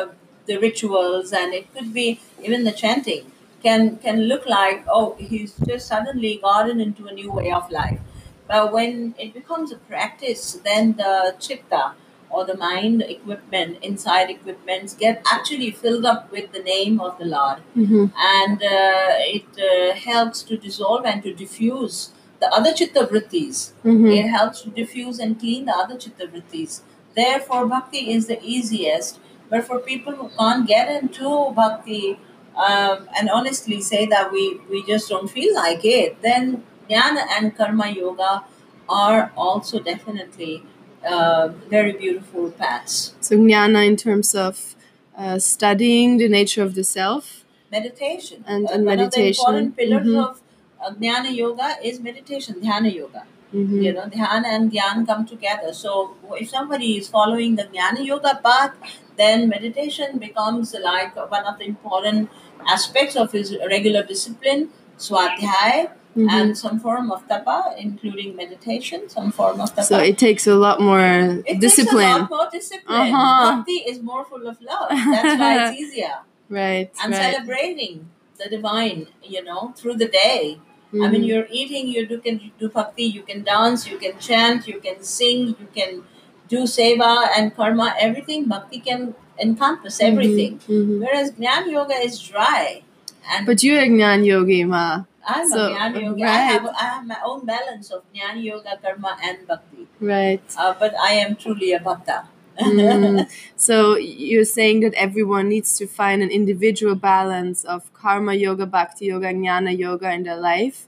uh, 0.00 0.08
the 0.46 0.56
rituals 0.66 1.32
and 1.32 1.54
it 1.58 1.66
could 1.74 1.92
be 1.94 2.06
even 2.42 2.64
the 2.64 2.72
chanting 2.82 3.24
can 3.64 3.96
can 4.04 4.20
look 4.32 4.46
like 4.46 4.84
oh 4.98 5.14
he's 5.30 5.52
just 5.70 5.86
suddenly 5.92 6.32
gotten 6.48 6.80
into 6.86 7.06
a 7.06 7.12
new 7.20 7.30
way 7.40 7.50
of 7.58 7.70
life 7.70 8.00
but 8.48 8.72
when 8.72 9.14
it 9.16 9.32
becomes 9.32 9.70
a 9.70 9.76
practice, 9.76 10.58
then 10.64 10.94
the 10.94 11.36
chitta 11.38 11.92
or 12.30 12.44
the 12.44 12.56
mind 12.56 13.02
equipment, 13.02 13.78
inside 13.82 14.28
equipments, 14.30 14.94
get 14.94 15.22
actually 15.32 15.70
filled 15.70 16.04
up 16.04 16.30
with 16.32 16.52
the 16.52 16.58
name 16.60 17.00
of 17.00 17.16
the 17.18 17.26
Lord. 17.26 17.58
Mhm. 17.76 18.10
And 18.16 18.60
uh, 18.60 19.14
it 19.36 19.46
uh, 19.70 19.94
helps 19.94 20.42
to 20.44 20.56
dissolve 20.56 21.04
and 21.06 21.22
to 21.22 21.32
diffuse 21.32 22.10
the 22.40 22.48
other 22.52 22.72
chitta 22.72 23.06
vrittis. 23.12 23.70
Mhm. 23.84 24.16
It 24.18 24.28
helps 24.36 24.62
to 24.62 24.70
diffuse 24.70 25.20
and 25.20 25.38
clean 25.38 25.64
the 25.66 25.76
other 25.76 25.96
chitta 25.96 26.26
vrittis. 26.26 26.80
Therefore, 27.14 27.66
bhakti 27.66 28.12
is 28.12 28.26
the 28.26 28.40
easiest. 28.42 29.18
But 29.48 29.64
for 29.64 29.78
people 29.80 30.12
who 30.14 30.28
can't 30.38 30.66
get 30.66 30.88
into 31.02 31.52
bhakti 31.54 32.18
um, 32.56 33.08
and 33.18 33.28
honestly 33.30 33.80
say 33.80 34.06
that 34.06 34.30
we, 34.32 34.60
we 34.70 34.84
just 34.86 35.08
don't 35.08 35.28
feel 35.28 35.54
like 35.54 35.84
it, 35.84 36.20
then 36.22 36.62
jnana 36.88 37.24
and 37.36 37.56
karma 37.56 37.88
yoga 37.88 38.44
are 38.88 39.32
also 39.36 39.80
definitely 39.80 40.62
uh, 41.06 41.48
very 41.68 41.92
beautiful 41.92 42.50
paths. 42.52 43.14
So 43.20 43.36
jnana 43.36 43.86
in 43.86 43.96
terms 43.96 44.34
of 44.34 44.76
uh, 45.16 45.38
studying 45.38 46.18
the 46.18 46.28
nature 46.28 46.62
of 46.62 46.74
the 46.74 46.84
self. 46.84 47.44
Meditation. 47.72 48.44
And- 48.46 48.66
Uh, 48.68 48.72
and 48.74 48.84
one 48.86 48.96
meditation. 48.96 49.44
of 49.46 49.52
the 49.54 49.58
important 49.58 49.76
pillars 49.76 50.06
Mhm. 50.06 50.24
of 50.24 50.40
uh, 50.82 50.90
jnana 51.00 51.34
yoga 51.34 51.68
is 51.82 52.00
meditation, 52.00 52.54
dhyana 52.62 52.92
yoga. 52.94 53.24
Mhm. 53.52 53.82
You 53.84 53.92
know, 53.92 54.02
dhyana 54.16 54.46
and 54.56 54.70
dhyan 54.72 55.06
come 55.06 55.26
together. 55.26 55.72
So 55.72 56.14
if 56.42 56.50
somebody 56.50 56.96
is 56.98 57.08
following 57.08 57.56
the 57.56 57.64
jnana 57.64 58.04
yoga 58.06 58.40
path, 58.44 58.74
then 59.16 59.48
meditation 59.48 60.18
becomes 60.18 60.74
like 60.90 61.16
one 61.30 61.44
of 61.44 61.58
the 61.58 61.64
important 61.66 62.30
aspects 62.68 63.16
of 63.16 63.32
his 63.32 63.56
regular 63.74 64.02
discipline, 64.04 64.68
swadhyay, 64.98 65.90
Mhm. 66.16 66.30
and 66.36 66.56
some 66.58 66.78
form 66.84 67.10
of 67.16 67.26
tapa, 67.28 67.74
including 67.78 68.34
meditation, 68.36 69.08
some 69.08 69.30
form 69.32 69.60
of 69.60 69.70
tapa. 69.74 69.84
So 69.90 69.98
it 69.98 70.16
takes 70.18 70.46
a 70.46 70.54
lot 70.54 70.80
more 70.80 71.42
It 71.46 71.60
discipline. 71.60 72.06
Takes 72.06 72.16
a 72.16 72.20
lot 72.20 72.30
more 72.30 72.48
discipline. 72.52 73.14
Uh-huh. 73.14 73.56
Bhakti 73.56 73.78
is 73.92 74.00
more 74.02 74.24
full 74.24 74.46
of 74.52 74.56
love. 74.60 74.88
That's 74.90 75.38
why 75.42 75.52
it's 75.68 75.80
easier. 75.84 76.16
Right. 76.48 76.90
And 77.02 77.12
right. 77.12 77.22
celebrating 77.34 78.10
the 78.42 78.48
divine, 78.48 79.06
you 79.22 79.42
know, 79.44 79.72
through 79.76 79.94
the 80.02 80.08
day. 80.08 80.58
I 80.92 81.08
mean, 81.08 81.22
Mhm. 81.22 81.26
you're 81.28 81.46
eating, 81.50 81.88
you 81.88 82.04
do, 82.06 82.18
can 82.18 82.40
do 82.58 82.68
bhakti, 82.68 83.04
you 83.04 83.22
can 83.22 83.42
dance, 83.44 83.86
you 83.88 83.96
can 83.98 84.18
chant, 84.18 84.66
you 84.66 84.80
can 84.80 85.02
sing, 85.02 85.48
you 85.60 85.68
can 85.74 86.02
do 86.48 86.62
seva 86.64 87.28
and 87.36 87.54
karma, 87.54 87.94
everything. 88.00 88.46
Bhakti 88.46 88.80
can 88.80 89.14
encompass 89.38 90.00
everything. 90.00 90.58
Mhm. 90.68 90.98
Whereas 91.00 91.30
Jnana 91.32 91.70
Yoga 91.70 91.94
is 91.94 92.18
dry. 92.18 92.82
And 93.30 93.46
But 93.46 93.62
you're 93.62 93.80
a 93.80 93.88
Gnan 93.88 94.24
yogi, 94.24 94.64
ma. 94.64 95.04
I'm 95.26 95.48
so, 95.48 95.66
a 95.66 95.70
Jnana 95.70 96.02
Yoga. 96.02 96.24
I, 96.24 96.38
have, 96.50 96.66
I 96.66 96.84
have 96.84 97.06
my 97.06 97.18
own 97.24 97.46
balance 97.46 97.90
of 97.92 98.02
Jnana 98.12 98.42
Yoga, 98.42 98.76
karma, 98.82 99.16
and 99.22 99.46
bhakti. 99.46 99.86
Right. 100.00 100.42
Uh, 100.58 100.74
but 100.80 100.94
I 100.98 101.12
am 101.12 101.36
truly 101.36 101.72
a 101.72 101.78
bhakta. 101.78 102.24
Mm. 102.60 103.28
So 103.56 103.96
you're 103.96 104.44
saying 104.58 104.80
that 104.80 104.94
everyone 104.94 105.48
needs 105.48 105.76
to 105.78 105.86
find 105.86 106.22
an 106.22 106.30
individual 106.30 106.94
balance 106.94 107.64
of 107.64 107.92
karma 107.92 108.34
yoga, 108.34 108.66
bhakti 108.66 109.06
yoga, 109.06 109.28
jnana 109.32 109.76
yoga 109.76 110.10
in 110.12 110.22
their 110.24 110.40
life 110.40 110.86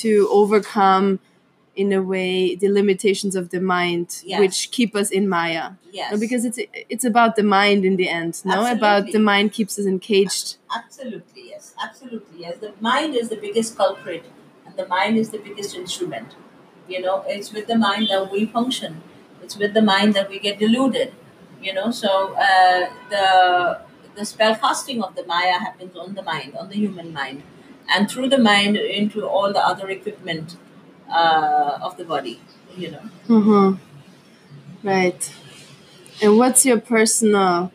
to 0.00 0.28
overcome, 0.30 1.20
in 1.76 1.92
a 1.92 2.02
way, 2.02 2.54
the 2.56 2.68
limitations 2.70 3.36
of 3.36 3.50
the 3.50 3.60
mind, 3.60 4.22
Yes. 4.24 4.40
which 4.40 4.70
keep 4.70 4.96
us 4.96 5.10
in 5.10 5.28
Maya. 5.28 5.72
yes. 5.92 6.10
No, 6.12 6.18
because 6.18 6.42
it's 6.48 6.58
it's 6.94 7.04
about 7.12 7.36
the 7.36 7.42
mind 7.58 7.84
in 7.84 7.96
the 7.96 8.08
end. 8.08 8.32
No, 8.44 8.58
about 8.78 9.04
the 9.16 9.18
mind 9.32 9.52
keeps 9.52 9.78
us 9.78 9.86
encaged. 9.86 10.46
Absolutely, 10.80 11.42
yes. 11.52 11.74
Absolutely, 11.86 12.40
yes. 12.44 12.54
The 12.64 12.72
mind 12.80 13.14
is 13.14 13.28
the 13.28 13.36
biggest 13.46 13.76
culprit, 13.76 14.24
and 14.64 14.74
the 14.76 14.86
mind 14.88 15.14
is 15.22 15.28
the 15.30 15.38
biggest 15.48 15.70
instrument. 15.82 16.28
You 16.88 17.00
know, 17.04 17.16
it's 17.34 17.52
with 17.52 17.66
the 17.66 17.78
mind 17.88 18.04
that 18.10 18.30
we 18.32 18.46
function. 18.46 19.02
It's 19.46 19.56
with 19.56 19.74
the 19.74 19.82
mind 19.82 20.14
that 20.14 20.28
we 20.28 20.38
get 20.40 20.58
deluded. 20.58 21.12
You 21.62 21.72
know, 21.74 21.90
so 21.90 22.34
uh, 22.34 22.86
the 23.10 23.80
the 24.16 24.24
spell 24.24 24.56
casting 24.56 25.02
of 25.02 25.14
the 25.16 25.24
Maya 25.26 25.58
happens 25.66 25.96
on 25.96 26.14
the 26.14 26.22
mind, 26.22 26.56
on 26.56 26.68
the 26.68 26.76
human 26.76 27.12
mind, 27.12 27.42
and 27.88 28.10
through 28.10 28.28
the 28.28 28.38
mind 28.38 28.76
into 28.76 29.26
all 29.26 29.52
the 29.52 29.64
other 29.72 29.88
equipment 29.90 30.56
uh, 31.10 31.78
of 31.82 31.96
the 31.96 32.04
body. 32.04 32.40
You 32.76 32.90
know. 32.92 33.04
hmm 33.26 33.74
Right. 34.82 35.32
And 36.22 36.38
what's 36.38 36.66
your 36.66 36.80
personal, 36.80 37.72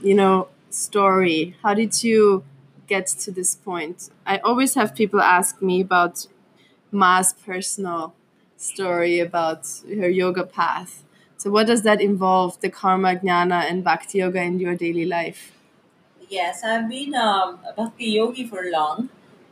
you 0.00 0.14
know, 0.14 0.48
story? 0.70 1.56
How 1.62 1.74
did 1.74 2.02
you 2.02 2.44
get 2.86 3.06
to 3.06 3.30
this 3.30 3.54
point? 3.56 4.10
I 4.26 4.38
always 4.38 4.74
have 4.74 4.94
people 4.94 5.20
ask 5.20 5.60
me 5.62 5.80
about 5.80 6.26
Ma's 6.92 7.32
personal 7.34 8.14
story 8.62 9.20
about 9.20 9.66
her 9.88 10.08
yoga 10.08 10.44
path. 10.44 11.02
So, 11.36 11.50
what 11.50 11.66
does 11.66 11.82
that 11.82 12.00
involve, 12.00 12.60
the 12.60 12.70
karma, 12.70 13.16
jnana, 13.16 13.64
and 13.70 13.82
bhakti 13.82 14.18
yoga 14.18 14.42
in 14.42 14.60
your 14.60 14.76
daily 14.76 15.04
life? 15.04 15.52
Yes, 16.28 16.64
I've 16.64 16.88
been 16.88 17.14
um, 17.14 17.58
a 17.68 17.72
bhakti 17.76 18.06
yogi 18.06 18.46
for 18.46 18.62
long, 18.70 19.10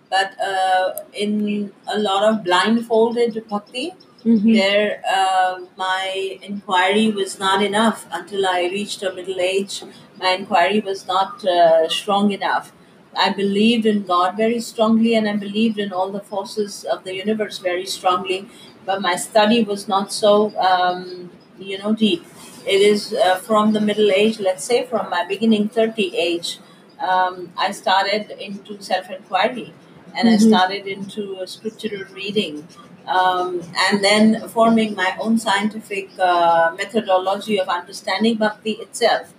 but 0.08 0.40
uh, 0.40 0.94
in 1.12 1.72
a 1.86 1.98
lot 1.98 2.24
of 2.24 2.44
blindfolded 2.44 3.44
bhakti, 3.48 3.92
Mhm. 4.24 4.52
there 4.54 5.02
uh, 5.16 5.60
my 5.76 6.38
inquiry 6.48 7.10
was 7.10 7.38
not 7.38 7.62
enough 7.62 8.06
until 8.12 8.46
I 8.46 8.58
reached 8.72 9.02
a 9.02 9.12
middle 9.18 9.40
age. 9.40 9.82
My 10.22 10.32
inquiry 10.40 10.80
was 10.80 11.06
not 11.06 11.44
uh, 11.44 11.88
strong 11.88 12.30
enough. 12.30 12.72
I 13.16 13.30
believed 13.30 13.86
in 13.86 14.02
God 14.04 14.36
very 14.36 14.60
strongly, 14.60 15.14
and 15.14 15.28
I 15.28 15.36
believed 15.36 15.78
in 15.78 15.92
all 15.92 16.10
the 16.12 16.20
forces 16.20 16.84
of 16.84 17.04
the 17.04 17.14
universe 17.14 17.58
very 17.58 17.86
strongly, 17.86 18.40
but 18.86 19.00
my 19.02 19.16
study 19.16 19.62
was 19.64 19.88
not 19.88 20.12
so, 20.12 20.56
um, 20.58 21.30
you 21.58 21.78
know, 21.78 21.92
deep. 21.94 22.24
It 22.66 22.80
is 22.82 23.12
uh, 23.14 23.36
from 23.36 23.72
the 23.72 23.80
middle 23.80 24.10
age, 24.10 24.38
let's 24.40 24.64
say 24.64 24.84
from 24.86 25.10
my 25.10 25.24
beginning 25.26 25.68
30 25.68 26.16
age, 26.16 26.58
um, 27.00 27.52
I 27.56 27.70
started 27.72 28.30
into 28.38 28.80
self 28.82 29.10
inquiry 29.10 29.72
and 30.16 30.28
I 30.28 30.34
Mhm. 30.36 30.48
started 30.48 30.86
into 30.86 31.22
scriptural 31.46 32.04
reading 32.14 32.66
um, 33.06 33.62
and 33.86 34.04
then 34.04 34.48
forming 34.48 34.94
my 34.94 35.16
own 35.18 35.38
scientific 35.38 36.10
uh, 36.18 36.72
methodology 36.76 37.58
of 37.58 37.68
understanding 37.68 38.36
bhakti 38.36 38.72
itself. 38.72 39.32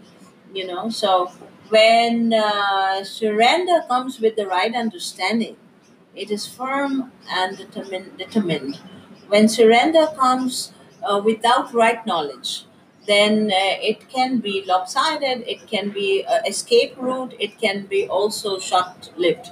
You 0.54 0.68
know, 0.68 0.90
so 0.90 1.32
when 1.70 2.34
uh, 2.34 3.04
surrender 3.04 3.84
comes 3.88 4.20
with 4.20 4.36
the 4.36 4.48
right 4.48 4.74
understanding, 4.76 5.56
it 6.16 6.30
is 6.32 6.46
firm 6.48 7.12
and 7.30 7.58
determined. 7.58 8.18
determined. 8.18 8.80
When 9.34 9.48
surrender 9.50 10.08
comes 10.18 10.74
uh, 11.04 11.22
without 11.24 11.74
right 11.74 12.06
knowledge, 12.06 12.66
then 13.08 13.52
uh, 13.52 13.56
it 13.92 14.10
can 14.10 14.40
be 14.40 14.64
lopsided, 14.68 15.38
it 15.48 15.68
can 15.68 15.90
be 15.90 16.24
uh, 16.26 16.40
escape 16.48 16.96
route, 16.98 17.34
it 17.40 17.58
can 17.60 17.86
be 17.88 18.08
also 18.08 18.60
short 18.60 19.12
lived. 19.18 19.50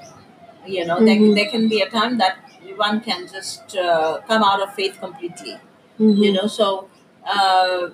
You 0.66 0.86
know, 0.86 0.98
Mhm. 0.98 1.06
there, 1.08 1.36
there 1.36 1.50
can 1.52 1.68
be 1.70 1.82
a 1.82 1.90
time 1.90 2.18
that 2.20 2.38
one 2.76 3.02
can 3.02 3.28
just 3.28 3.76
uh, 3.78 4.20
come 4.28 4.44
out 4.44 4.62
of 4.62 4.74
faith 4.76 5.00
completely. 5.00 5.56
You 5.98 6.06
Mhm. 6.14 6.34
know, 6.36 6.48
so 6.48 6.68
uh, 7.26 7.90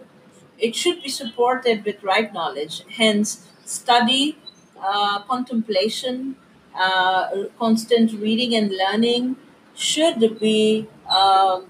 it 0.58 0.76
should 0.76 1.02
be 1.04 1.10
supported 1.10 1.84
with 1.86 2.04
right 2.04 2.32
knowledge. 2.34 2.84
Hence, 2.98 3.30
study, 3.66 4.38
uh, 4.82 5.20
contemplation, 5.34 6.36
uh, 6.76 7.30
constant 7.60 8.14
reading 8.14 8.56
and 8.56 8.72
learning 8.84 9.36
should 9.76 10.40
be 10.40 10.88
um, 11.10 11.66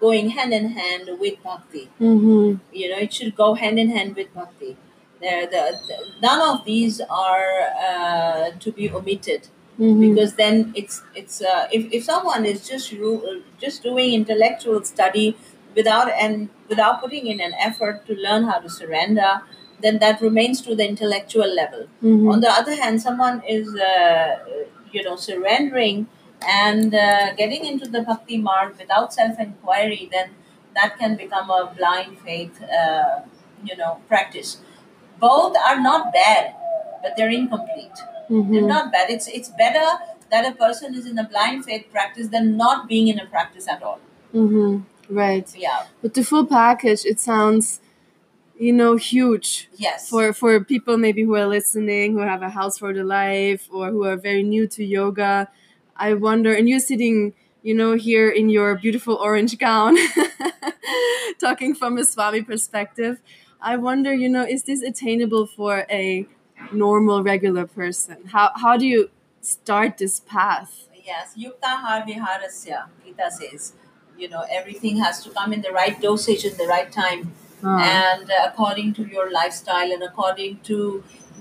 going 0.00 0.30
hand 0.30 0.52
in 0.58 0.66
hand 0.80 1.08
with 1.24 1.36
bhakti 1.42 1.84
Mhm. 2.00 2.60
you 2.80 2.86
know 2.90 2.98
it 3.06 3.12
should 3.12 3.34
go 3.36 3.48
hand 3.62 3.78
in 3.84 3.90
hand 3.96 4.16
with 4.16 4.32
bhakti 4.34 4.76
there 5.20 5.46
the, 5.54 5.62
the, 5.88 5.96
none 6.22 6.40
of 6.50 6.64
these 6.64 7.00
are 7.24 7.50
uh, 7.88 8.50
to 8.64 8.72
be 8.78 8.90
omitted 9.00 9.42
Mhm. 9.78 10.00
because 10.06 10.32
then 10.42 10.56
it's 10.80 10.96
it's 11.20 11.36
uh, 11.52 11.66
if, 11.76 11.82
if 11.98 12.02
someone 12.04 12.42
is 12.52 12.58
just 12.72 12.92
ru- 12.92 13.42
just 13.64 13.82
doing 13.82 14.12
intellectual 14.20 14.82
study 14.84 15.28
without 15.78 16.08
and 16.24 16.48
without 16.68 17.00
putting 17.02 17.26
in 17.32 17.38
an 17.40 17.54
effort 17.68 18.04
to 18.08 18.14
learn 18.26 18.42
how 18.50 18.58
to 18.64 18.68
surrender, 18.68 19.30
then 19.84 19.98
that 20.00 20.20
remains 20.20 20.60
to 20.66 20.74
the 20.80 20.86
intellectual 20.94 21.50
level. 21.60 21.86
Mhm. 22.02 22.30
On 22.32 22.40
the 22.44 22.50
other 22.60 22.74
hand, 22.82 23.00
someone 23.06 23.36
is, 23.56 23.66
uh, 23.90 24.36
you 24.92 25.02
know, 25.06 25.16
surrendering 25.16 26.06
and 26.48 26.94
uh, 26.94 27.34
getting 27.34 27.64
into 27.64 27.88
the 27.88 28.02
bhakti 28.02 28.38
marg 28.38 28.76
without 28.78 29.12
self-inquiry, 29.12 30.08
then 30.12 30.30
that 30.74 30.98
can 30.98 31.16
become 31.16 31.50
a 31.50 31.72
blind 31.76 32.18
faith, 32.20 32.62
uh, 32.62 33.20
you 33.64 33.76
know, 33.76 34.00
practice. 34.08 34.58
Both 35.18 35.56
are 35.56 35.80
not 35.80 36.12
bad, 36.12 36.54
but 37.02 37.16
they're 37.16 37.30
incomplete. 37.30 37.98
They're 38.28 38.62
Mhm. 38.62 38.66
not 38.68 38.92
bad. 38.92 39.10
It's 39.10 39.26
it's 39.28 39.48
better 39.48 39.86
that 40.30 40.46
a 40.46 40.54
person 40.64 40.94
is 40.94 41.06
in 41.06 41.18
a 41.18 41.24
blind 41.24 41.64
faith 41.64 41.86
practice 41.90 42.28
than 42.28 42.56
not 42.56 42.88
being 42.88 43.08
in 43.08 43.18
a 43.18 43.26
practice 43.26 43.66
at 43.68 43.82
all. 43.82 43.98
Mhm. 44.34 44.84
Right. 45.08 45.48
Yeah. 45.56 45.80
But 46.02 46.14
the 46.14 46.22
full 46.22 46.46
package, 46.46 47.04
it 47.04 47.18
sounds, 47.18 47.80
you 48.58 48.72
know, 48.72 48.96
huge. 48.96 49.68
Yes. 49.76 50.08
For 50.08 50.32
for 50.32 50.60
people 50.60 50.96
maybe 50.98 51.22
who 51.24 51.34
are 51.34 51.46
listening, 51.46 52.12
who 52.14 52.20
have 52.20 52.42
a 52.42 52.50
house 52.50 52.78
for 52.78 52.92
the 52.94 53.04
life, 53.04 53.62
or 53.72 53.90
who 53.90 54.04
are 54.04 54.16
very 54.16 54.44
new 54.44 54.66
to 54.68 54.84
yoga, 54.84 55.48
I 56.00 56.14
wonder. 56.14 56.52
And 56.54 56.68
you're 56.68 56.80
sitting, 56.80 57.34
you 57.62 57.74
know, 57.74 57.92
here 58.08 58.28
in 58.30 58.48
your 58.48 58.74
beautiful 58.76 59.14
orange 59.16 59.58
gown, 59.58 59.96
talking 61.38 61.74
from 61.74 61.98
a 61.98 62.04
Swami 62.04 62.42
perspective. 62.42 63.20
I 63.60 63.76
wonder, 63.76 64.12
you 64.14 64.28
know, 64.28 64.44
is 64.44 64.62
this 64.64 64.82
attainable 64.82 65.46
for 65.46 65.86
a 65.90 66.26
normal, 66.72 67.22
regular 67.22 67.66
person? 67.66 68.16
How 68.32 68.50
how 68.56 68.76
do 68.76 68.86
you 68.86 69.10
start 69.42 69.98
this 69.98 70.20
path? 70.20 70.86
Yes, 71.04 71.34
yukta 71.36 71.76
har 71.84 72.02
viharasya, 72.08 72.86
Gita 73.04 73.30
says. 73.30 73.72
You 74.18 74.28
know, 74.28 74.44
everything 74.50 74.98
has 74.98 75.22
to 75.24 75.30
come 75.30 75.52
in 75.52 75.62
the 75.62 75.72
right 75.72 76.00
dosage 76.00 76.44
in 76.44 76.56
the 76.56 76.66
right 76.66 76.90
time 76.92 77.32
Ah. 77.62 77.76
and 77.86 78.30
uh, 78.30 78.36
according 78.48 78.94
to 78.98 79.02
your 79.14 79.30
lifestyle 79.30 79.90
and 79.94 80.02
according 80.02 80.60
to 80.68 80.76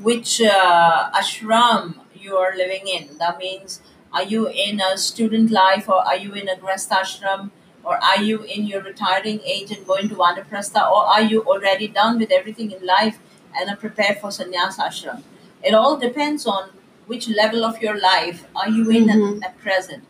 which 0.07 0.41
uh, 0.41 1.09
ashram 1.21 1.93
you 2.23 2.35
are 2.35 2.53
living 2.57 2.87
in. 2.95 3.17
That 3.19 3.37
means, 3.37 3.79
are 4.13 4.23
you 4.23 4.47
in 4.47 4.81
a 4.81 4.97
student 4.97 5.51
life 5.51 5.87
or 5.89 5.99
are 6.05 6.17
you 6.17 6.33
in 6.33 6.49
a 6.49 6.55
grest 6.57 6.89
ashram 6.89 7.51
or 7.83 7.97
are 8.03 8.21
you 8.21 8.43
in 8.43 8.65
your 8.65 8.81
retiring 8.81 9.39
age 9.45 9.71
and 9.71 9.85
going 9.85 10.09
to 10.09 10.15
vanaprastha 10.15 10.83
or 10.91 11.05
are 11.15 11.21
you 11.21 11.43
already 11.43 11.87
done 11.87 12.19
with 12.19 12.31
everything 12.31 12.71
in 12.71 12.85
life 12.85 13.19
and 13.57 13.69
are 13.69 13.75
prepared 13.75 14.17
for 14.19 14.29
sannyas 14.29 14.77
ashram? 14.87 15.21
It 15.63 15.73
all 15.73 15.97
depends 15.97 16.45
on 16.45 16.69
which 17.07 17.27
level 17.29 17.63
of 17.65 17.81
your 17.81 17.97
life 17.99 18.45
are 18.55 18.69
you 18.69 18.89
in 18.89 19.07
Mhm. 19.07 19.37
at, 19.43 19.49
at 19.49 19.57
present. 19.59 20.03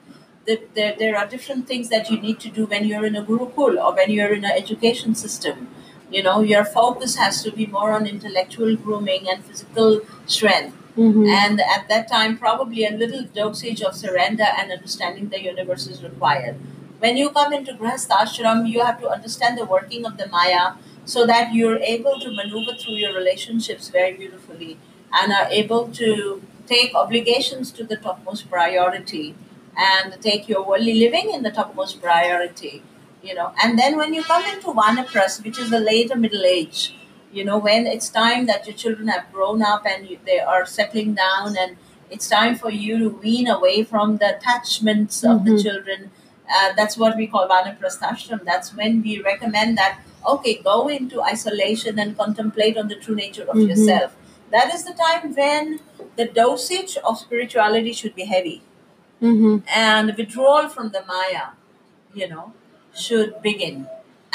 There, 0.45 0.57
there, 0.73 0.95
there 0.97 1.15
are 1.17 1.27
different 1.27 1.67
things 1.67 1.89
that 1.89 2.09
you 2.09 2.19
need 2.19 2.39
to 2.41 2.49
do 2.49 2.65
when 2.65 2.85
you're 2.85 3.05
in 3.05 3.15
a 3.15 3.23
gurukul 3.23 3.77
or 3.83 3.93
when 3.95 4.09
you're 4.11 4.33
in 4.33 4.43
an 4.45 4.51
education 4.51 5.15
system. 5.15 5.67
You 6.11 6.23
know, 6.23 6.41
your 6.41 6.65
focus 6.65 7.15
has 7.17 7.43
to 7.43 7.51
be 7.51 7.65
more 7.67 7.91
on 7.91 8.07
intellectual 8.07 8.75
grooming 8.75 9.29
and 9.29 9.43
physical 9.45 10.01
strength. 10.25 10.75
Mhm. 10.99 11.27
And 11.29 11.61
at 11.61 11.87
that 11.89 12.07
time, 12.09 12.37
probably 12.37 12.85
a 12.85 12.91
little 12.91 13.23
dosage 13.39 13.81
of 13.81 13.95
surrender 13.95 14.47
and 14.57 14.71
understanding 14.71 15.29
the 15.29 15.41
universe 15.41 15.87
is 15.87 16.03
required. 16.03 16.55
When 16.99 17.15
you 17.17 17.29
come 17.29 17.53
into 17.53 17.73
Grahast 17.73 18.09
Ashram, 18.09 18.67
you 18.69 18.81
have 18.81 18.99
to 19.01 19.09
understand 19.09 19.57
the 19.57 19.65
working 19.65 20.05
of 20.05 20.17
the 20.17 20.27
Maya 20.27 20.73
so 21.05 21.25
that 21.25 21.53
you're 21.53 21.79
able 21.79 22.19
to 22.19 22.31
maneuver 22.31 22.73
through 22.79 22.95
your 23.03 23.13
relationships 23.13 23.87
very 23.89 24.13
beautifully 24.13 24.77
and 25.13 25.31
are 25.31 25.47
able 25.49 25.87
to 26.01 26.41
take 26.67 26.93
obligations 26.93 27.71
to 27.71 27.83
the 27.83 27.95
topmost 27.95 28.49
priority 28.49 29.35
and 29.77 30.21
take 30.21 30.47
your 30.49 30.63
worldly 30.67 30.93
living 31.05 31.31
in 31.33 31.41
the 31.41 31.49
topmost 31.49 32.01
priority 32.01 32.83
you 33.23 33.33
know 33.33 33.51
and 33.63 33.79
then 33.79 33.97
when 33.97 34.13
you 34.13 34.21
come 34.23 34.43
into 34.53 34.67
vanaprastha 34.81 35.43
which 35.45 35.57
is 35.63 35.69
the 35.71 35.79
later 35.79 36.15
middle 36.15 36.45
age 36.45 36.93
you 37.31 37.43
know 37.45 37.57
when 37.57 37.85
it's 37.87 38.09
time 38.09 38.45
that 38.47 38.65
your 38.67 38.75
children 38.75 39.07
have 39.07 39.31
grown 39.31 39.61
up 39.61 39.85
and 39.85 40.09
you, 40.09 40.17
they 40.25 40.39
are 40.39 40.65
settling 40.65 41.13
down 41.13 41.55
and 41.57 41.77
it's 42.09 42.27
time 42.27 42.55
for 42.55 42.71
you 42.71 42.97
to 42.97 43.09
wean 43.09 43.47
away 43.47 43.83
from 43.83 44.17
the 44.17 44.35
attachments 44.37 45.23
of 45.23 45.45
the 45.45 45.51
Mhm. 45.51 45.63
children 45.63 46.11
uh, 46.55 46.69
that's 46.77 46.97
what 46.97 47.15
we 47.17 47.27
call 47.27 47.47
vanaprasthashram 47.47 48.43
that's 48.45 48.73
when 48.79 49.01
we 49.07 49.19
recommend 49.21 49.77
that 49.77 49.99
okay 50.35 50.55
go 50.69 50.77
into 50.87 51.21
isolation 51.33 51.99
and 51.99 52.17
contemplate 52.23 52.77
on 52.83 52.87
the 52.87 52.95
true 53.05 53.15
nature 53.15 53.45
of 53.53 53.55
Mhm. 53.57 53.69
yourself 53.69 54.15
that 54.55 54.73
is 54.77 54.83
the 54.89 54.95
time 55.03 55.35
when 55.41 55.79
the 56.21 56.25
dosage 56.41 56.97
of 57.03 57.19
spirituality 57.25 57.93
should 58.01 58.15
be 58.15 58.25
heavy 58.35 58.57
Mhm. 59.21 59.61
and 59.83 60.15
withdrawal 60.17 60.67
from 60.69 60.89
the 60.95 61.03
Maya, 61.07 61.45
you 62.13 62.27
know, 62.27 62.53
should 63.05 63.41
begin. 63.41 63.87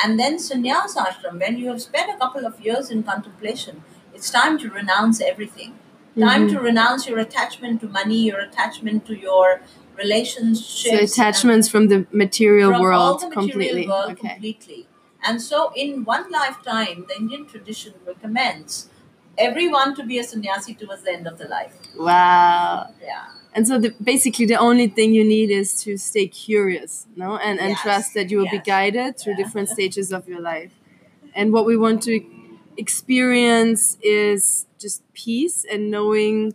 And 0.02 0.18
then 0.18 0.36
sannyas 0.38 0.94
ashram, 0.96 1.40
when 1.40 1.56
you 1.58 1.68
have 1.68 1.80
spent 1.82 2.10
a 2.10 2.16
couple 2.18 2.44
of 2.46 2.60
years 2.60 2.90
in 2.90 3.02
contemplation, 3.02 3.82
it's 4.14 4.30
time 4.30 4.58
to 4.58 4.68
renounce 4.70 5.20
everything. 5.20 5.78
Time 6.18 6.46
Mhm. 6.48 6.52
to 6.52 6.60
renounce 6.60 7.06
your 7.08 7.18
attachment 7.18 7.80
to 7.80 7.88
money, 7.88 8.18
your 8.30 8.40
attachment 8.40 9.04
to 9.06 9.14
your 9.16 9.60
relationships. 9.96 11.14
So 11.14 11.22
attachments 11.22 11.68
from 11.68 11.88
the 11.88 12.06
material 12.12 12.70
from 12.70 12.80
all 12.80 12.82
world 12.82 13.20
the 13.20 13.28
material 13.28 13.48
completely. 13.50 13.88
world 13.88 14.12
okay. 14.12 14.28
completely. 14.28 14.86
And 15.26 15.40
so, 15.40 15.72
in 15.74 16.04
one 16.04 16.30
lifetime, 16.30 17.06
the 17.08 17.16
Indian 17.16 17.46
tradition 17.46 17.94
recommends 18.06 18.90
everyone 19.38 19.94
to 19.96 20.04
be 20.04 20.18
a 20.18 20.24
sannyasi 20.24 20.74
towards 20.74 21.02
the 21.02 21.12
end 21.12 21.26
of 21.26 21.38
the 21.38 21.46
life. 21.48 21.74
Wow. 21.96 22.88
Yeah. 23.02 23.24
And 23.54 23.66
so 23.68 23.78
the, 23.78 23.94
basically 24.02 24.46
the 24.46 24.56
only 24.56 24.88
thing 24.88 25.14
you 25.14 25.24
need 25.24 25.50
is 25.50 25.80
to 25.84 25.96
stay 25.96 26.26
curious, 26.26 27.06
no? 27.16 27.36
And 27.36 27.60
and 27.60 27.70
Yes, 27.70 27.82
trust 27.82 28.14
that 28.14 28.30
you 28.30 28.38
will 28.38 28.50
be 28.50 28.58
guided 28.58 29.18
through 29.18 29.34
Yeah. 29.34 29.44
different 29.44 29.68
stages 29.68 30.12
of 30.12 30.28
your 30.28 30.40
life. 30.40 30.72
And 31.34 31.52
what 31.52 31.64
we 31.66 31.76
want 31.76 32.02
to 32.04 32.20
experience 32.76 33.96
is 34.02 34.66
just 34.78 35.02
peace 35.14 35.64
and 35.70 35.90
knowing 35.90 36.54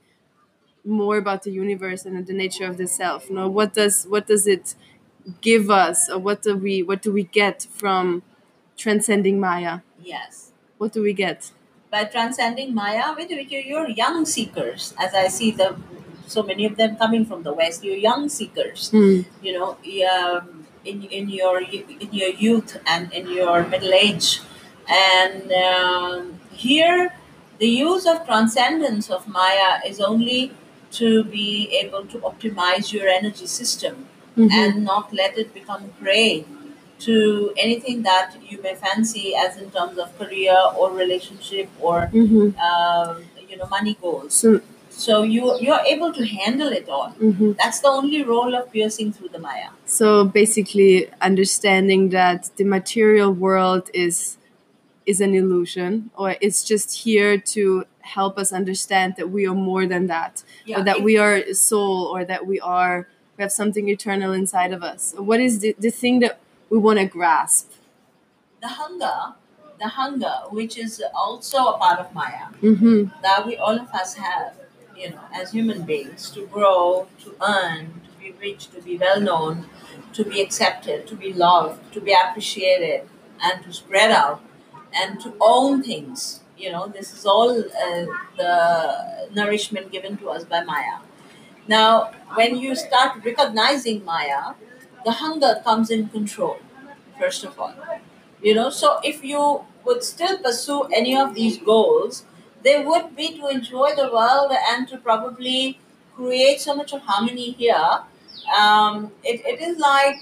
more 0.85 1.17
about 1.17 1.43
the 1.43 1.51
universe 1.51 2.05
and 2.05 2.25
the 2.25 2.33
nature 2.33 2.65
of 2.65 2.77
the 2.77 2.87
self. 2.87 3.29
No, 3.29 3.49
what 3.49 3.73
does 3.73 4.05
what 4.05 4.27
does 4.27 4.47
it 4.47 4.75
give 5.41 5.69
us 5.69 6.09
or 6.09 6.19
what 6.19 6.41
do 6.41 6.55
we 6.55 6.83
what 6.83 7.01
do 7.01 7.11
we 7.13 7.23
get 7.23 7.67
from 7.71 8.23
transcending 8.77 9.39
Maya? 9.39 9.79
Yes. 10.01 10.51
What 10.77 10.93
do 10.93 11.01
we 11.01 11.13
get? 11.13 11.51
By 11.91 12.03
transcending 12.05 12.73
Maya 12.73 13.13
with 13.17 13.29
with 13.29 13.51
your, 13.51 13.61
your 13.61 13.89
young 13.89 14.25
seekers, 14.25 14.93
as 14.97 15.13
I 15.13 15.27
see 15.27 15.51
the 15.51 15.75
so 16.27 16.43
many 16.43 16.65
of 16.65 16.77
them 16.77 16.95
coming 16.95 17.25
from 17.25 17.43
the 17.43 17.53
West. 17.53 17.83
You're 17.83 17.97
young 17.97 18.29
seekers, 18.29 18.89
Hmm. 18.91 19.21
you 19.41 19.53
know, 19.57 19.77
um, 20.13 20.65
in 20.85 21.03
in 21.03 21.29
your 21.29 21.61
in 21.61 22.09
your 22.11 22.29
youth 22.29 22.77
and 22.85 23.11
in 23.13 23.29
your 23.29 23.63
middle 23.67 23.93
age, 23.93 24.41
and 24.87 25.51
um, 25.51 26.39
here 26.53 27.13
the 27.59 27.67
use 27.67 28.05
of 28.05 28.25
transcendence 28.25 29.09
of 29.09 29.27
Maya 29.27 29.79
is 29.85 29.99
only 29.99 30.51
to 30.91 31.23
be 31.25 31.69
able 31.81 32.05
to 32.05 32.17
optimize 32.19 32.91
your 32.93 33.07
energy 33.07 33.45
system 33.47 34.05
Mhm. 34.37 34.51
and 34.51 34.83
not 34.85 35.11
let 35.13 35.37
it 35.37 35.53
become 35.53 35.83
prey 36.01 36.45
to 36.99 37.53
anything 37.57 38.03
that 38.03 38.35
you 38.49 38.61
may 38.61 38.75
fancy 38.75 39.35
as 39.35 39.57
in 39.57 39.69
terms 39.71 39.97
of 39.97 40.17
career 40.19 40.57
or 40.77 40.91
relationship 40.91 41.69
or 41.79 42.09
Mhm. 42.13 42.47
um, 42.69 43.23
you 43.49 43.57
know 43.57 43.67
money 43.77 43.95
goals 44.01 44.33
So 44.33 44.49
so 45.05 45.13
you 45.23 45.43
you're 45.65 45.83
able 45.95 46.11
to 46.19 46.23
handle 46.25 46.71
it 46.79 46.87
all 46.89 47.09
mhm. 47.29 47.55
that's 47.61 47.79
the 47.85 47.87
only 47.99 48.21
role 48.23 48.53
of 48.59 48.63
piercing 48.75 49.09
through 49.13 49.29
the 49.35 49.39
maya 49.47 49.69
So 49.85 50.07
basically, 50.41 50.93
understanding 51.29 52.01
that 52.19 52.39
the 52.59 52.65
material 52.77 53.31
world 53.45 53.85
is 54.05 54.37
is 55.05 55.21
an 55.21 55.33
illusion, 55.41 56.11
or 56.15 56.35
it's 56.45 56.63
just 56.63 56.89
here 57.05 57.37
to 57.55 57.85
help 58.01 58.37
us 58.37 58.51
understand 58.61 59.15
that 59.17 59.27
we 59.35 59.47
are 59.47 59.55
more 59.71 59.85
than 59.93 60.03
that, 60.07 60.43
or 60.75 60.83
that 60.83 60.97
if- 60.97 61.03
we 61.03 61.17
are 61.17 61.35
a 61.35 61.55
soul, 61.55 62.05
or 62.13 62.23
that 62.31 62.41
we 62.51 62.57
are 62.59 63.07
we 63.37 63.41
have 63.45 63.51
something 63.51 63.85
eternal 63.89 64.31
inside 64.33 64.71
of 64.77 64.81
us. 64.83 65.01
What 65.17 65.39
is 65.39 65.53
the, 65.63 65.75
the 65.79 65.89
thing 66.01 66.19
that 66.23 66.33
we 66.69 66.77
want 66.77 66.99
to 66.99 67.05
grasp? 67.05 67.71
the 68.61 68.67
hunger 68.67 69.35
the 69.79 69.87
hunger 69.87 70.35
which 70.49 70.77
is 70.77 71.01
also 71.15 71.59
a 71.67 71.77
part 71.77 71.99
of 71.99 72.13
maya 72.13 72.47
Mm-hmm. 72.61 73.05
that 73.21 73.45
we 73.47 73.55
all 73.55 73.79
of 73.79 73.89
us 74.01 74.15
have 74.15 74.53
you 74.97 75.09
know 75.11 75.21
as 75.33 75.51
human 75.53 75.83
beings 75.83 76.29
to 76.31 76.45
grow 76.47 77.07
to 77.23 77.33
earn 77.41 78.01
to 78.05 78.11
be 78.19 78.33
rich 78.41 78.67
to 78.71 78.81
be 78.81 78.97
well 78.97 79.21
known 79.21 79.65
to 80.13 80.25
be 80.25 80.41
accepted 80.41 81.07
to 81.07 81.15
be 81.15 81.31
loved 81.31 81.79
to 81.93 82.01
be 82.01 82.13
appreciated 82.23 83.07
and 83.41 83.63
to 83.63 83.71
spread 83.71 84.11
out 84.11 84.41
and 84.93 85.21
to 85.21 85.33
own 85.39 85.81
things 85.81 86.41
you 86.57 86.69
know 86.69 86.87
this 86.87 87.13
is 87.13 87.25
all 87.25 87.51
uh, 87.59 88.05
the 88.41 88.53
nourishment 89.33 89.89
given 89.91 90.17
to 90.17 90.29
us 90.29 90.43
by 90.43 90.61
maya 90.63 90.97
now 91.67 92.11
when 92.35 92.57
you 92.57 92.75
start 92.75 93.23
recognizing 93.23 94.03
maya 94.03 94.41
the 95.05 95.11
hunger 95.11 95.61
comes 95.63 95.89
in 95.89 96.07
control 96.09 96.57
first 97.19 97.43
of 97.43 97.59
all. 97.59 97.73
You 98.41 98.55
know 98.55 98.69
so 98.69 98.99
if 99.03 99.23
you 99.23 99.65
would 99.85 100.03
still 100.03 100.37
pursue 100.37 100.83
any 101.01 101.17
of 101.17 101.33
these 101.35 101.57
goals 101.57 102.25
they 102.63 102.83
would 102.83 103.15
be 103.15 103.37
to 103.37 103.47
enjoy 103.47 103.95
the 103.95 104.09
world 104.13 104.51
and 104.69 104.87
to 104.89 104.97
probably 104.97 105.79
create 106.15 106.59
so 106.59 106.75
much 106.75 106.91
of 106.93 107.01
harmony 107.01 107.51
here. 107.51 108.01
Um, 108.57 109.11
it, 109.23 109.41
it 109.45 109.61
is 109.61 109.77
like 109.77 110.17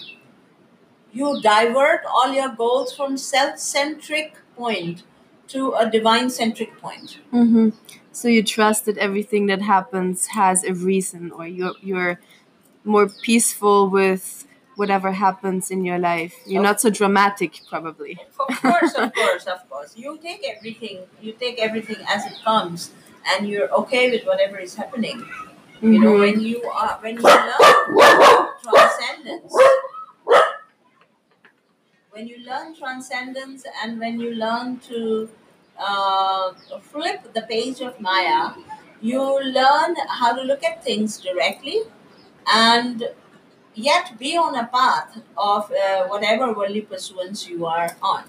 you 1.14 1.40
divert 1.42 2.02
all 2.10 2.32
your 2.32 2.50
goals 2.50 2.96
from 2.96 3.18
self-centric 3.18 4.36
point 4.56 5.04
to 5.48 5.74
a 5.74 5.90
divine-centric 5.90 6.78
point. 6.80 7.20
hmm 7.32 7.70
So 8.12 8.28
you 8.28 8.44
trust 8.44 8.86
that 8.86 8.98
everything 8.98 9.46
that 9.48 9.62
happens 9.62 10.28
has 10.28 10.64
a 10.64 10.74
reason, 10.74 11.32
or 11.32 11.48
you're 11.48 11.76
you're 11.82 12.20
more 12.84 13.08
peaceful 13.10 13.90
with 13.90 14.47
whatever 14.78 15.12
happens 15.12 15.72
in 15.72 15.84
your 15.86 16.00
life. 16.00 16.36
You're 16.46 16.64
not 16.64 16.80
so 16.82 16.90
dramatic, 16.90 17.62
probably. 17.70 18.18
Of 18.40 18.62
course, 18.62 18.94
of 18.96 19.14
course, 19.14 19.46
of 19.46 19.70
course. 19.70 19.98
You 19.98 20.18
take 20.24 20.44
everything. 20.56 21.00
You 21.22 21.34
take 21.34 21.60
everything 21.60 21.98
as 22.08 22.26
it 22.26 22.38
comes, 22.46 22.92
and 23.32 23.50
you're 23.50 23.70
okay 23.82 24.10
with 24.12 24.26
whatever 24.26 24.58
is 24.60 24.76
happening. 24.76 25.26
You 25.82 26.00
know, 26.04 26.14
Mhm. 26.14 26.20
when 26.26 26.40
you 26.42 26.64
are 26.84 26.98
when 27.02 27.16
you 27.18 27.24
learn 27.24 28.48
transcendence, 28.64 29.54
when 32.12 32.28
you 32.28 32.38
learn 32.46 32.76
transcendence, 32.76 33.64
and 33.84 34.00
when 34.00 34.20
you 34.20 34.34
learn 34.34 34.80
to 34.80 35.30
uh, 35.80 36.54
flip 36.82 37.34
the 37.34 37.42
page 37.44 37.82
of 37.82 38.00
Maya, 38.00 38.54
you 39.02 39.22
learn 39.44 39.96
how 40.20 40.34
to 40.36 40.42
look 40.42 40.64
at 40.64 40.84
things 40.84 41.20
directly, 41.22 41.82
and 42.52 43.10
yet 43.86 44.18
be 44.20 44.36
on 44.38 44.56
a 44.56 44.66
path 44.68 45.18
of 45.38 45.72
uh, 45.72 46.08
whatever 46.08 46.54
worldly 46.54 46.82
pursuance 46.82 47.48
you 47.50 47.66
are 47.66 47.90
on. 48.02 48.24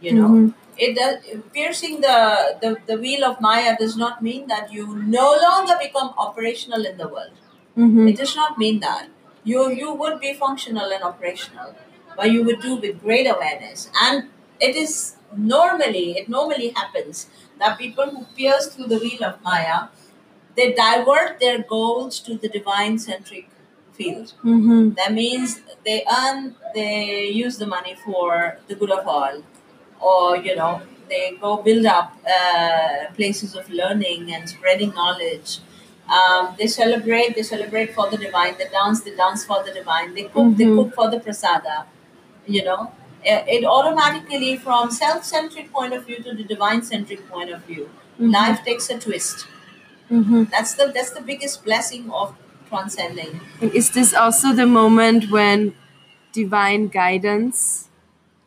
You 0.00 0.12
know, 0.14 0.28
Mhm. 0.28 0.54
it 0.86 0.94
does 0.96 1.42
piercing 1.56 2.00
the, 2.06 2.16
the 2.62 2.70
the 2.90 2.96
wheel 3.04 3.24
of 3.30 3.40
Maya 3.46 3.74
does 3.82 3.96
not 4.02 4.22
mean 4.28 4.46
that 4.54 4.72
you 4.78 4.86
no 5.18 5.28
longer 5.46 5.76
become 5.82 6.10
operational 6.26 6.84
in 6.90 6.96
the 7.02 7.08
world. 7.14 7.34
Mhm. 7.84 8.08
It 8.10 8.16
does 8.22 8.34
not 8.40 8.58
mean 8.64 8.80
that 8.86 9.08
you 9.52 9.64
you 9.82 9.92
would 10.02 10.20
be 10.26 10.32
functional 10.44 10.96
and 10.98 11.02
operational, 11.10 11.74
but 12.16 12.30
you 12.36 12.44
would 12.48 12.60
do 12.68 12.74
with 12.84 13.00
great 13.06 13.30
awareness. 13.34 13.88
And 14.08 14.28
it 14.68 14.76
is 14.84 14.96
normally 15.54 16.06
it 16.22 16.28
normally 16.38 16.68
happens 16.80 17.26
that 17.62 17.78
people 17.84 18.10
who 18.16 18.24
pierce 18.40 18.68
through 18.74 18.88
the 18.94 19.00
wheel 19.06 19.24
of 19.30 19.42
Maya, 19.50 19.78
they 20.56 20.72
divert 20.72 21.38
their 21.40 21.58
goals 21.74 22.20
to 22.20 22.36
the 22.36 22.48
divine 22.48 22.98
centric 22.98 23.48
field. 23.98 24.32
Mhm. 24.44 24.96
That 25.00 25.12
means 25.22 25.60
they 25.84 25.98
earn, 26.20 26.54
they 26.74 27.28
use 27.44 27.56
the 27.62 27.66
money 27.76 27.94
for 28.04 28.58
the 28.68 28.74
good 28.74 28.92
of 28.98 29.06
all, 29.16 29.36
or 30.00 30.36
you 30.36 30.54
know, 30.56 30.72
they 31.08 31.24
go 31.40 31.56
build 31.68 31.86
up 31.86 32.08
uh, 32.36 33.12
places 33.14 33.54
of 33.54 33.68
learning 33.70 34.32
and 34.34 34.48
spreading 34.48 34.92
knowledge. 34.94 35.58
Um, 36.16 36.54
they 36.58 36.66
celebrate, 36.68 37.34
they 37.36 37.42
celebrate 37.42 37.94
for 37.94 38.08
the 38.10 38.16
divine. 38.16 38.54
They 38.58 38.68
dance, 38.68 39.00
they 39.02 39.14
dance 39.16 39.44
for 39.44 39.62
the 39.64 39.72
divine. 39.72 40.14
They 40.14 40.24
cook, 40.34 40.56
they 40.60 40.66
Mhm. 40.66 40.76
cook 40.78 40.94
for 40.98 41.06
the 41.14 41.18
prasada. 41.26 41.76
You 42.46 42.64
know, 42.64 42.92
it, 43.24 43.44
it 43.56 43.64
automatically, 43.64 44.56
from 44.56 44.90
self-centric 44.90 45.72
point 45.72 45.92
of 45.94 46.06
view 46.06 46.18
to 46.22 46.32
the 46.34 46.44
divine-centric 46.44 47.28
point 47.28 47.50
of 47.50 47.62
view, 47.70 47.88
Mhm. 48.20 48.32
life 48.38 48.60
takes 48.64 48.88
a 48.90 48.98
twist. 49.06 49.46
Mhm. 50.10 50.50
That's 50.50 50.74
the 50.74 50.86
that's 50.94 51.10
the 51.10 51.20
biggest 51.20 51.64
blessing 51.64 52.10
of 52.10 52.34
transcending. 52.68 53.40
And 53.60 53.72
is 53.72 53.90
this 53.90 54.14
also 54.14 54.52
the 54.52 54.66
moment 54.66 55.30
when 55.30 55.74
divine 56.32 56.88
guidance 56.88 57.88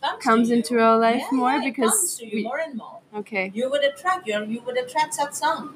Comes, 0.01 0.23
comes 0.23 0.49
into 0.51 0.79
our 0.79 0.97
life 0.97 1.23
Yeah, 1.31 1.37
more? 1.37 1.51
yeah, 1.51 1.57
it 1.61 1.63
because 1.75 1.91
comes 1.91 2.17
to 2.19 2.25
you 2.25 2.35
we, 2.37 2.43
more 2.43 2.59
and 2.59 2.77
more. 2.77 2.99
okay. 3.15 3.51
You 3.53 3.69
would 3.69 3.83
attract 3.83 4.27
your 4.27 4.43
you 4.43 4.61
would 4.61 4.77
attract 4.77 5.17
satsang. 5.17 5.73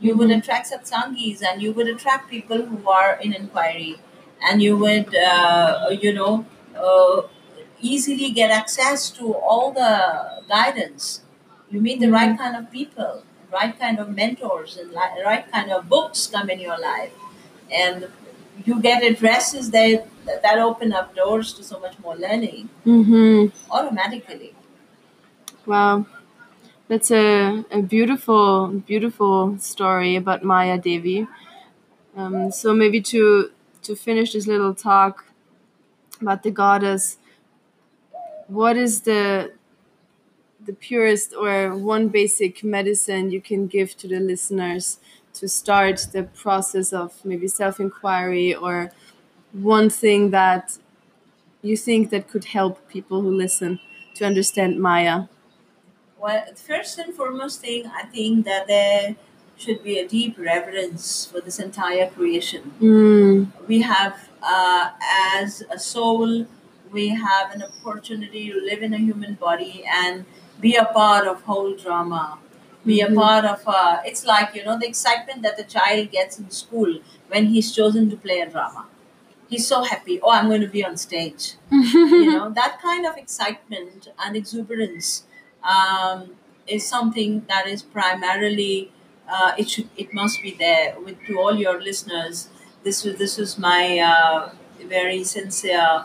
You 0.00 0.16
would 0.16 0.30
Mhm. 0.30 0.38
attract 0.38 0.70
satsangis 0.72 1.42
and 1.48 1.62
you 1.62 1.72
would 1.72 1.86
attract 1.94 2.28
people 2.30 2.60
who 2.70 2.78
are 2.90 3.12
in 3.22 3.32
inquiry, 3.32 4.00
and 4.42 4.60
you 4.62 4.76
would 4.76 5.14
uh, 5.14 5.90
you 6.04 6.12
know 6.12 6.44
uh, 6.76 7.22
easily 7.80 8.30
get 8.30 8.50
access 8.50 9.10
to 9.18 9.34
all 9.34 9.70
the 9.72 9.92
guidance. 10.48 11.20
You 11.70 11.80
meet 11.80 12.00
the 12.00 12.10
right 12.10 12.36
kind 12.36 12.56
of 12.56 12.70
people, 12.70 13.22
right 13.52 13.78
kind 13.78 13.98
of 13.98 14.08
mentors, 14.22 14.76
and 14.76 14.90
li- 14.90 15.22
right 15.24 15.46
kind 15.50 15.70
of 15.70 15.88
books 15.88 16.26
come 16.26 16.50
in 16.50 16.58
your 16.60 16.78
life, 16.78 17.12
and 17.72 18.08
you 18.64 18.80
get 18.80 19.02
addresses 19.02 19.70
that 19.70 20.06
that 20.26 20.58
open 20.58 20.92
up 20.92 21.14
doors 21.16 21.52
to 21.54 21.64
so 21.64 21.78
much 21.80 21.98
more 21.98 22.16
learning 22.16 22.68
hmm 22.84 23.46
automatically. 23.70 24.54
Wow. 25.66 26.06
That's 26.88 27.10
a, 27.10 27.64
a 27.70 27.82
beautiful, 27.82 28.68
beautiful 28.68 29.58
story 29.58 30.16
about 30.16 30.44
Maya 30.44 30.78
Devi. 30.78 31.26
Um, 32.16 32.50
so 32.52 32.74
maybe 32.74 33.00
to 33.02 33.50
to 33.82 33.96
finish 33.96 34.32
this 34.34 34.46
little 34.46 34.74
talk 34.74 35.26
about 36.20 36.42
the 36.42 36.50
goddess, 36.50 37.18
what 38.48 38.76
is 38.76 39.02
the 39.02 39.52
the 40.64 40.72
purest 40.72 41.34
or 41.34 41.76
one 41.76 42.08
basic 42.08 42.62
medicine 42.62 43.30
you 43.30 43.40
can 43.40 43.66
give 43.66 43.96
to 43.96 44.06
the 44.08 44.20
listeners 44.20 44.98
to 45.42 45.48
start 45.48 46.06
the 46.12 46.22
process 46.22 46.92
of 46.92 47.12
maybe 47.24 47.48
self 47.48 47.80
inquiry 47.80 48.54
or 48.54 48.92
one 49.52 49.90
thing 49.90 50.30
that 50.30 50.78
you 51.62 51.76
think 51.76 52.10
that 52.10 52.28
could 52.30 52.44
help 52.44 52.88
people 52.88 53.22
who 53.22 53.32
listen 53.44 53.80
to 54.14 54.24
understand 54.24 54.80
Maya? 54.80 55.24
Well, 56.20 56.44
first 56.54 56.96
and 57.00 57.12
foremost 57.12 57.60
thing, 57.60 57.86
I 57.86 58.04
think 58.04 58.44
that 58.44 58.68
there 58.68 59.16
should 59.56 59.82
be 59.82 59.98
a 59.98 60.06
deep 60.06 60.38
reverence 60.38 61.26
for 61.26 61.40
this 61.40 61.58
entire 61.58 62.08
creation. 62.08 62.62
Mm, 62.80 63.48
We 63.66 63.82
have, 63.82 64.14
uh, 64.40 64.90
as 65.34 65.64
a 65.76 65.78
soul, 65.80 66.46
we 66.92 67.08
have 67.08 67.50
an 67.56 67.64
opportunity 67.64 68.52
to 68.52 68.60
live 68.60 68.80
in 68.84 68.94
a 68.94 68.98
human 69.08 69.34
body 69.34 69.84
and 70.02 70.24
be 70.60 70.76
a 70.76 70.84
part 70.84 71.26
of 71.26 71.42
whole 71.42 71.74
drama. 71.74 72.38
Be 72.84 73.00
a 73.00 73.08
Mhm. 73.08 73.14
part 73.14 73.44
of. 73.44 73.60
Uh, 73.66 73.98
it's 74.04 74.24
like 74.26 74.54
you 74.56 74.64
know 74.64 74.76
the 74.78 74.86
excitement 74.88 75.42
that 75.42 75.56
the 75.56 75.64
child 75.64 76.10
gets 76.10 76.38
in 76.38 76.50
school 76.50 76.98
when 77.28 77.46
he's 77.46 77.68
chosen 77.74 78.10
to 78.10 78.16
play 78.16 78.40
a 78.40 78.48
drama. 78.48 78.86
He's 79.48 79.66
so 79.66 79.82
happy. 79.82 80.20
Oh, 80.22 80.30
I'm 80.30 80.48
going 80.48 80.62
to 80.62 80.72
be 80.78 80.84
on 80.84 80.96
stage 80.96 81.54
you 81.70 82.32
know 82.32 82.50
that 82.50 82.80
kind 82.82 83.06
of 83.06 83.16
excitement 83.16 84.08
and 84.24 84.36
exuberance 84.36 85.24
um, 85.62 86.30
is 86.66 86.86
something 86.88 87.44
that 87.48 87.66
is 87.66 87.82
primarily 87.82 88.90
uh, 89.30 89.52
it 89.58 89.68
should 89.70 89.88
it 89.96 90.12
must 90.14 90.42
be 90.42 90.52
there 90.64 90.96
with 91.04 91.18
to 91.26 91.38
all 91.38 91.54
your 91.56 91.80
listeners 91.82 92.48
this 92.84 93.04
was 93.04 93.16
this 93.16 93.36
was 93.38 93.58
my 93.58 93.98
uh, 94.12 94.50
very 94.96 95.22
sincere 95.24 96.04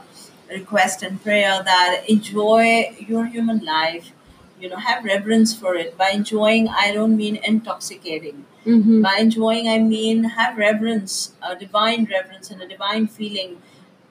request 0.50 1.04
and 1.04 1.22
prayer 1.24 1.62
that 1.63 2.04
enjoy 2.08 2.96
your 3.08 3.26
human 3.26 3.60
life 3.66 4.12
you 4.60 4.70
know 4.70 4.78
have 4.78 5.04
reverence 5.04 5.54
for 5.56 5.76
it 5.76 5.98
by 5.98 6.10
enjoying 6.10 6.67
i 6.70 6.91
don't 6.93 7.15
mean 7.17 7.36
intoxicating 7.52 8.46
Mhm. 8.65 9.02
by 9.04 9.15
enjoying 9.26 9.67
i 9.74 9.78
mean 9.80 10.24
have 10.38 10.58
reverence 10.58 11.13
a 11.50 11.56
divine 11.56 12.08
reverence 12.15 12.52
and 12.52 12.62
a 12.62 12.67
divine 12.67 13.08
feeling 13.08 13.58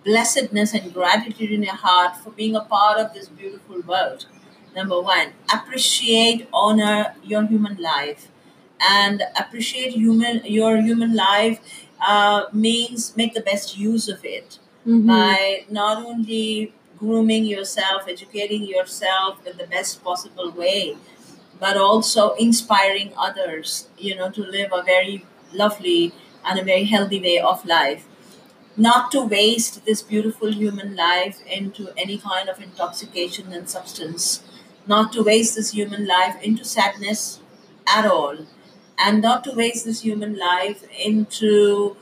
blessedness 0.05 0.73
and 0.75 0.93
gratitude 0.95 1.51
in 1.51 1.63
your 1.63 1.75
heart 1.75 2.17
for 2.17 2.31
being 2.31 2.55
a 2.55 2.61
part 2.61 2.99
of 2.99 3.13
this 3.13 3.29
beautiful 3.29 3.81
world. 3.83 4.27
Number 4.75 5.01
one, 5.01 5.33
appreciate, 5.53 6.47
honor 6.53 7.15
your 7.25 7.45
human 7.47 7.77
life, 7.77 8.29
and 8.81 9.23
appreciate 9.37 9.93
human 9.95 10.43
your 10.45 10.77
human 10.81 11.15
life 11.15 11.61
uh, 12.07 12.45
means 12.53 13.17
make 13.17 13.35
the 13.35 13.41
best 13.41 13.77
use 13.79 14.07
of 14.09 14.25
it 14.25 14.59
Mhm. 14.87 15.07
by 15.07 15.65
not 15.71 16.05
only 16.05 16.73
grooming 16.99 17.45
yourself, 17.45 18.05
educating 18.09 18.65
yourself 18.65 19.47
in 19.47 19.57
the 19.59 19.67
best 19.67 20.03
possible 20.03 20.51
way, 20.51 20.97
but 21.61 21.77
also 21.77 22.33
inspiring 22.35 23.13
others. 23.17 23.89
You 23.99 24.17
know 24.17 24.31
to 24.31 24.43
live 24.43 24.73
a 24.73 24.83
very 24.83 25.25
lovely 25.53 26.13
and 26.45 26.59
a 26.59 26.65
very 26.65 26.85
healthy 26.85 27.21
way 27.21 27.39
of 27.39 27.65
life 27.65 28.07
not 28.77 29.11
to 29.13 29.23
waste 29.23 29.85
this 29.87 30.03
beautiful 30.03 30.53
human 30.53 30.95
life 30.97 31.41
into 31.47 31.89
any 31.97 32.19
kind 32.19 32.49
of 32.49 32.61
intoxication 32.61 33.53
and 33.53 33.69
substance, 33.69 34.43
not 34.87 35.13
to 35.13 35.23
waste 35.23 35.57
this 35.57 35.73
human 35.73 36.07
life 36.07 36.37
into 36.43 36.65
sadness 36.65 37.41
at 37.87 38.05
all, 38.07 38.37
and 38.99 39.23
not 39.23 39.45
to 39.45 39.53
waste 39.53 39.85
this 39.85 40.03
human 40.03 40.37
life 40.39 40.85
into 40.99 41.97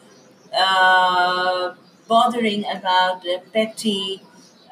uh, 0.56 1.74
bothering 2.08 2.64
about 2.64 3.24
petty, 3.52 4.22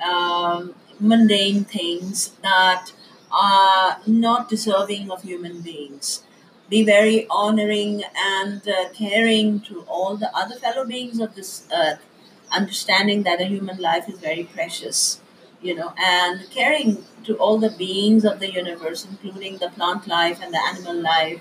um, 0.02 0.74
mundane 1.00 1.64
things 1.64 2.30
that 2.42 2.92
are 3.30 3.98
not 4.06 4.48
deserving 4.48 5.10
of 5.10 5.22
human 5.22 5.60
beings. 5.60 6.22
Be 6.68 6.84
very 6.84 7.26
honoring 7.28 8.02
and 8.16 8.66
uh, 8.68 8.90
caring 8.92 9.60
to 9.60 9.82
all 9.82 10.16
the 10.16 10.34
other 10.36 10.56
fellow 10.56 10.84
beings 10.84 11.18
of 11.18 11.34
this 11.34 11.66
earth, 11.74 12.00
understanding 12.50 13.22
that 13.24 13.40
a 13.40 13.44
human 13.44 13.78
life 13.78 14.08
is 14.08 14.18
very 14.18 14.44
precious, 14.44 15.20
you 15.60 15.74
know, 15.74 15.92
and 15.98 16.48
caring 16.50 17.04
to 17.24 17.36
all 17.36 17.58
the 17.58 17.70
beings 17.70 18.24
of 18.24 18.40
the 18.40 18.52
universe, 18.52 19.06
including 19.08 19.58
the 19.58 19.68
plant 19.70 20.06
life 20.06 20.40
and 20.42 20.52
the 20.54 20.62
animal 20.62 21.00
life, 21.00 21.40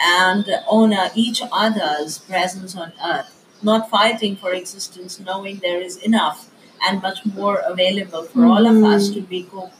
and 0.00 0.46
honor 0.68 1.10
each 1.14 1.42
other's 1.50 2.18
presence 2.18 2.76
on 2.76 2.92
earth, 3.04 3.44
not 3.62 3.90
fighting 3.90 4.36
for 4.36 4.52
existence, 4.52 5.18
knowing 5.18 5.56
there 5.56 5.80
is 5.80 5.96
enough 5.96 6.50
and 6.86 7.02
much 7.02 7.24
more 7.26 7.58
available 7.66 8.22
for 8.24 8.44
all 8.46 8.66
of 8.66 8.82
us 8.84 9.10
to 9.10 9.20
be 9.20 9.42
co 9.44 9.70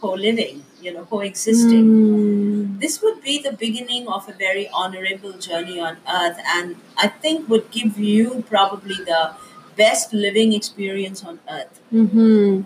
co 0.00 0.12
living, 0.12 0.64
you 0.80 0.92
know, 0.92 1.04
coexisting. 1.04 1.86
Mm. 1.86 2.80
This 2.80 3.02
would 3.02 3.22
be 3.22 3.42
the 3.42 3.52
beginning 3.52 4.08
of 4.08 4.28
a 4.28 4.32
very 4.32 4.68
honorable 4.68 5.32
journey 5.32 5.80
on 5.80 5.96
earth, 6.08 6.38
and 6.46 6.76
I 6.96 7.08
think 7.08 7.48
would 7.48 7.70
give 7.70 7.98
you 7.98 8.44
probably 8.48 8.96
the 8.96 9.32
best 9.76 10.12
living 10.12 10.52
experience 10.52 11.24
on 11.24 11.40
earth. 11.50 11.80
Mm-hmm. 11.92 12.62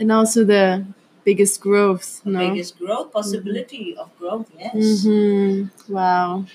And 0.00 0.12
also 0.12 0.44
the 0.44 0.84
biggest 1.24 1.60
growth, 1.60 2.22
The 2.24 2.30
no? 2.30 2.38
biggest 2.48 2.78
growth, 2.78 3.12
possibility 3.12 3.96
of 3.96 4.16
growth, 4.18 4.50
yes. 4.58 4.74
Mm-hmm. 4.74 5.92
Wow. 5.92 6.46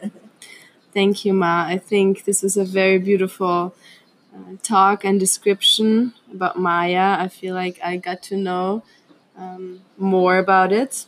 Thank 0.94 1.24
you, 1.24 1.32
Ma. 1.32 1.64
I 1.66 1.78
think 1.78 2.24
this 2.24 2.42
was 2.42 2.56
a 2.56 2.64
very 2.64 2.98
beautiful 2.98 3.74
uh, 4.34 4.56
talk 4.62 5.04
and 5.04 5.20
description 5.20 6.14
about 6.32 6.58
Maya. 6.58 7.16
I 7.18 7.28
feel 7.28 7.54
like 7.54 7.78
I 7.82 7.96
got 7.96 8.22
to 8.24 8.36
know 8.36 8.82
um, 9.36 9.82
more 9.96 10.38
about 10.38 10.72
it. 10.72 11.06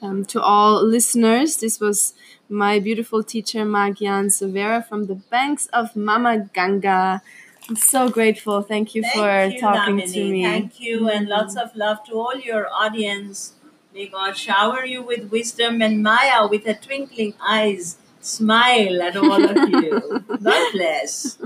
Um, 0.00 0.24
to 0.26 0.40
all 0.40 0.84
listeners, 0.84 1.56
this 1.56 1.80
was 1.80 2.14
my 2.48 2.78
beautiful 2.78 3.22
teacher, 3.22 3.64
Magyan 3.64 4.30
Severa 4.30 4.82
from 4.86 5.06
the 5.06 5.14
banks 5.14 5.66
of 5.72 5.96
Mama 5.96 6.50
Ganga. 6.52 7.22
I'm 7.68 7.76
so 7.76 8.10
grateful. 8.10 8.60
Thank 8.60 8.94
you 8.94 9.02
Thank 9.02 9.14
for 9.14 9.54
you, 9.54 9.60
talking 9.60 9.96
Damini. 9.96 10.12
to 10.12 10.24
me. 10.24 10.44
Thank 10.44 10.80
you, 10.80 11.08
and 11.08 11.26
lots 11.28 11.56
of 11.56 11.74
love 11.74 12.04
to 12.04 12.12
all 12.12 12.36
your 12.36 12.68
audience. 12.70 13.54
May 13.94 14.08
God 14.08 14.36
shower 14.36 14.84
you 14.84 15.02
with 15.02 15.30
wisdom 15.30 15.80
and 15.80 16.02
Maya 16.02 16.46
with 16.46 16.66
her 16.66 16.74
twinkling 16.74 17.34
eyes. 17.40 17.96
Smile 18.20 19.00
at 19.02 19.16
all 19.16 19.42
of 19.42 19.68
you. 19.68 20.24
God 20.42 20.72
bless. 20.72 21.38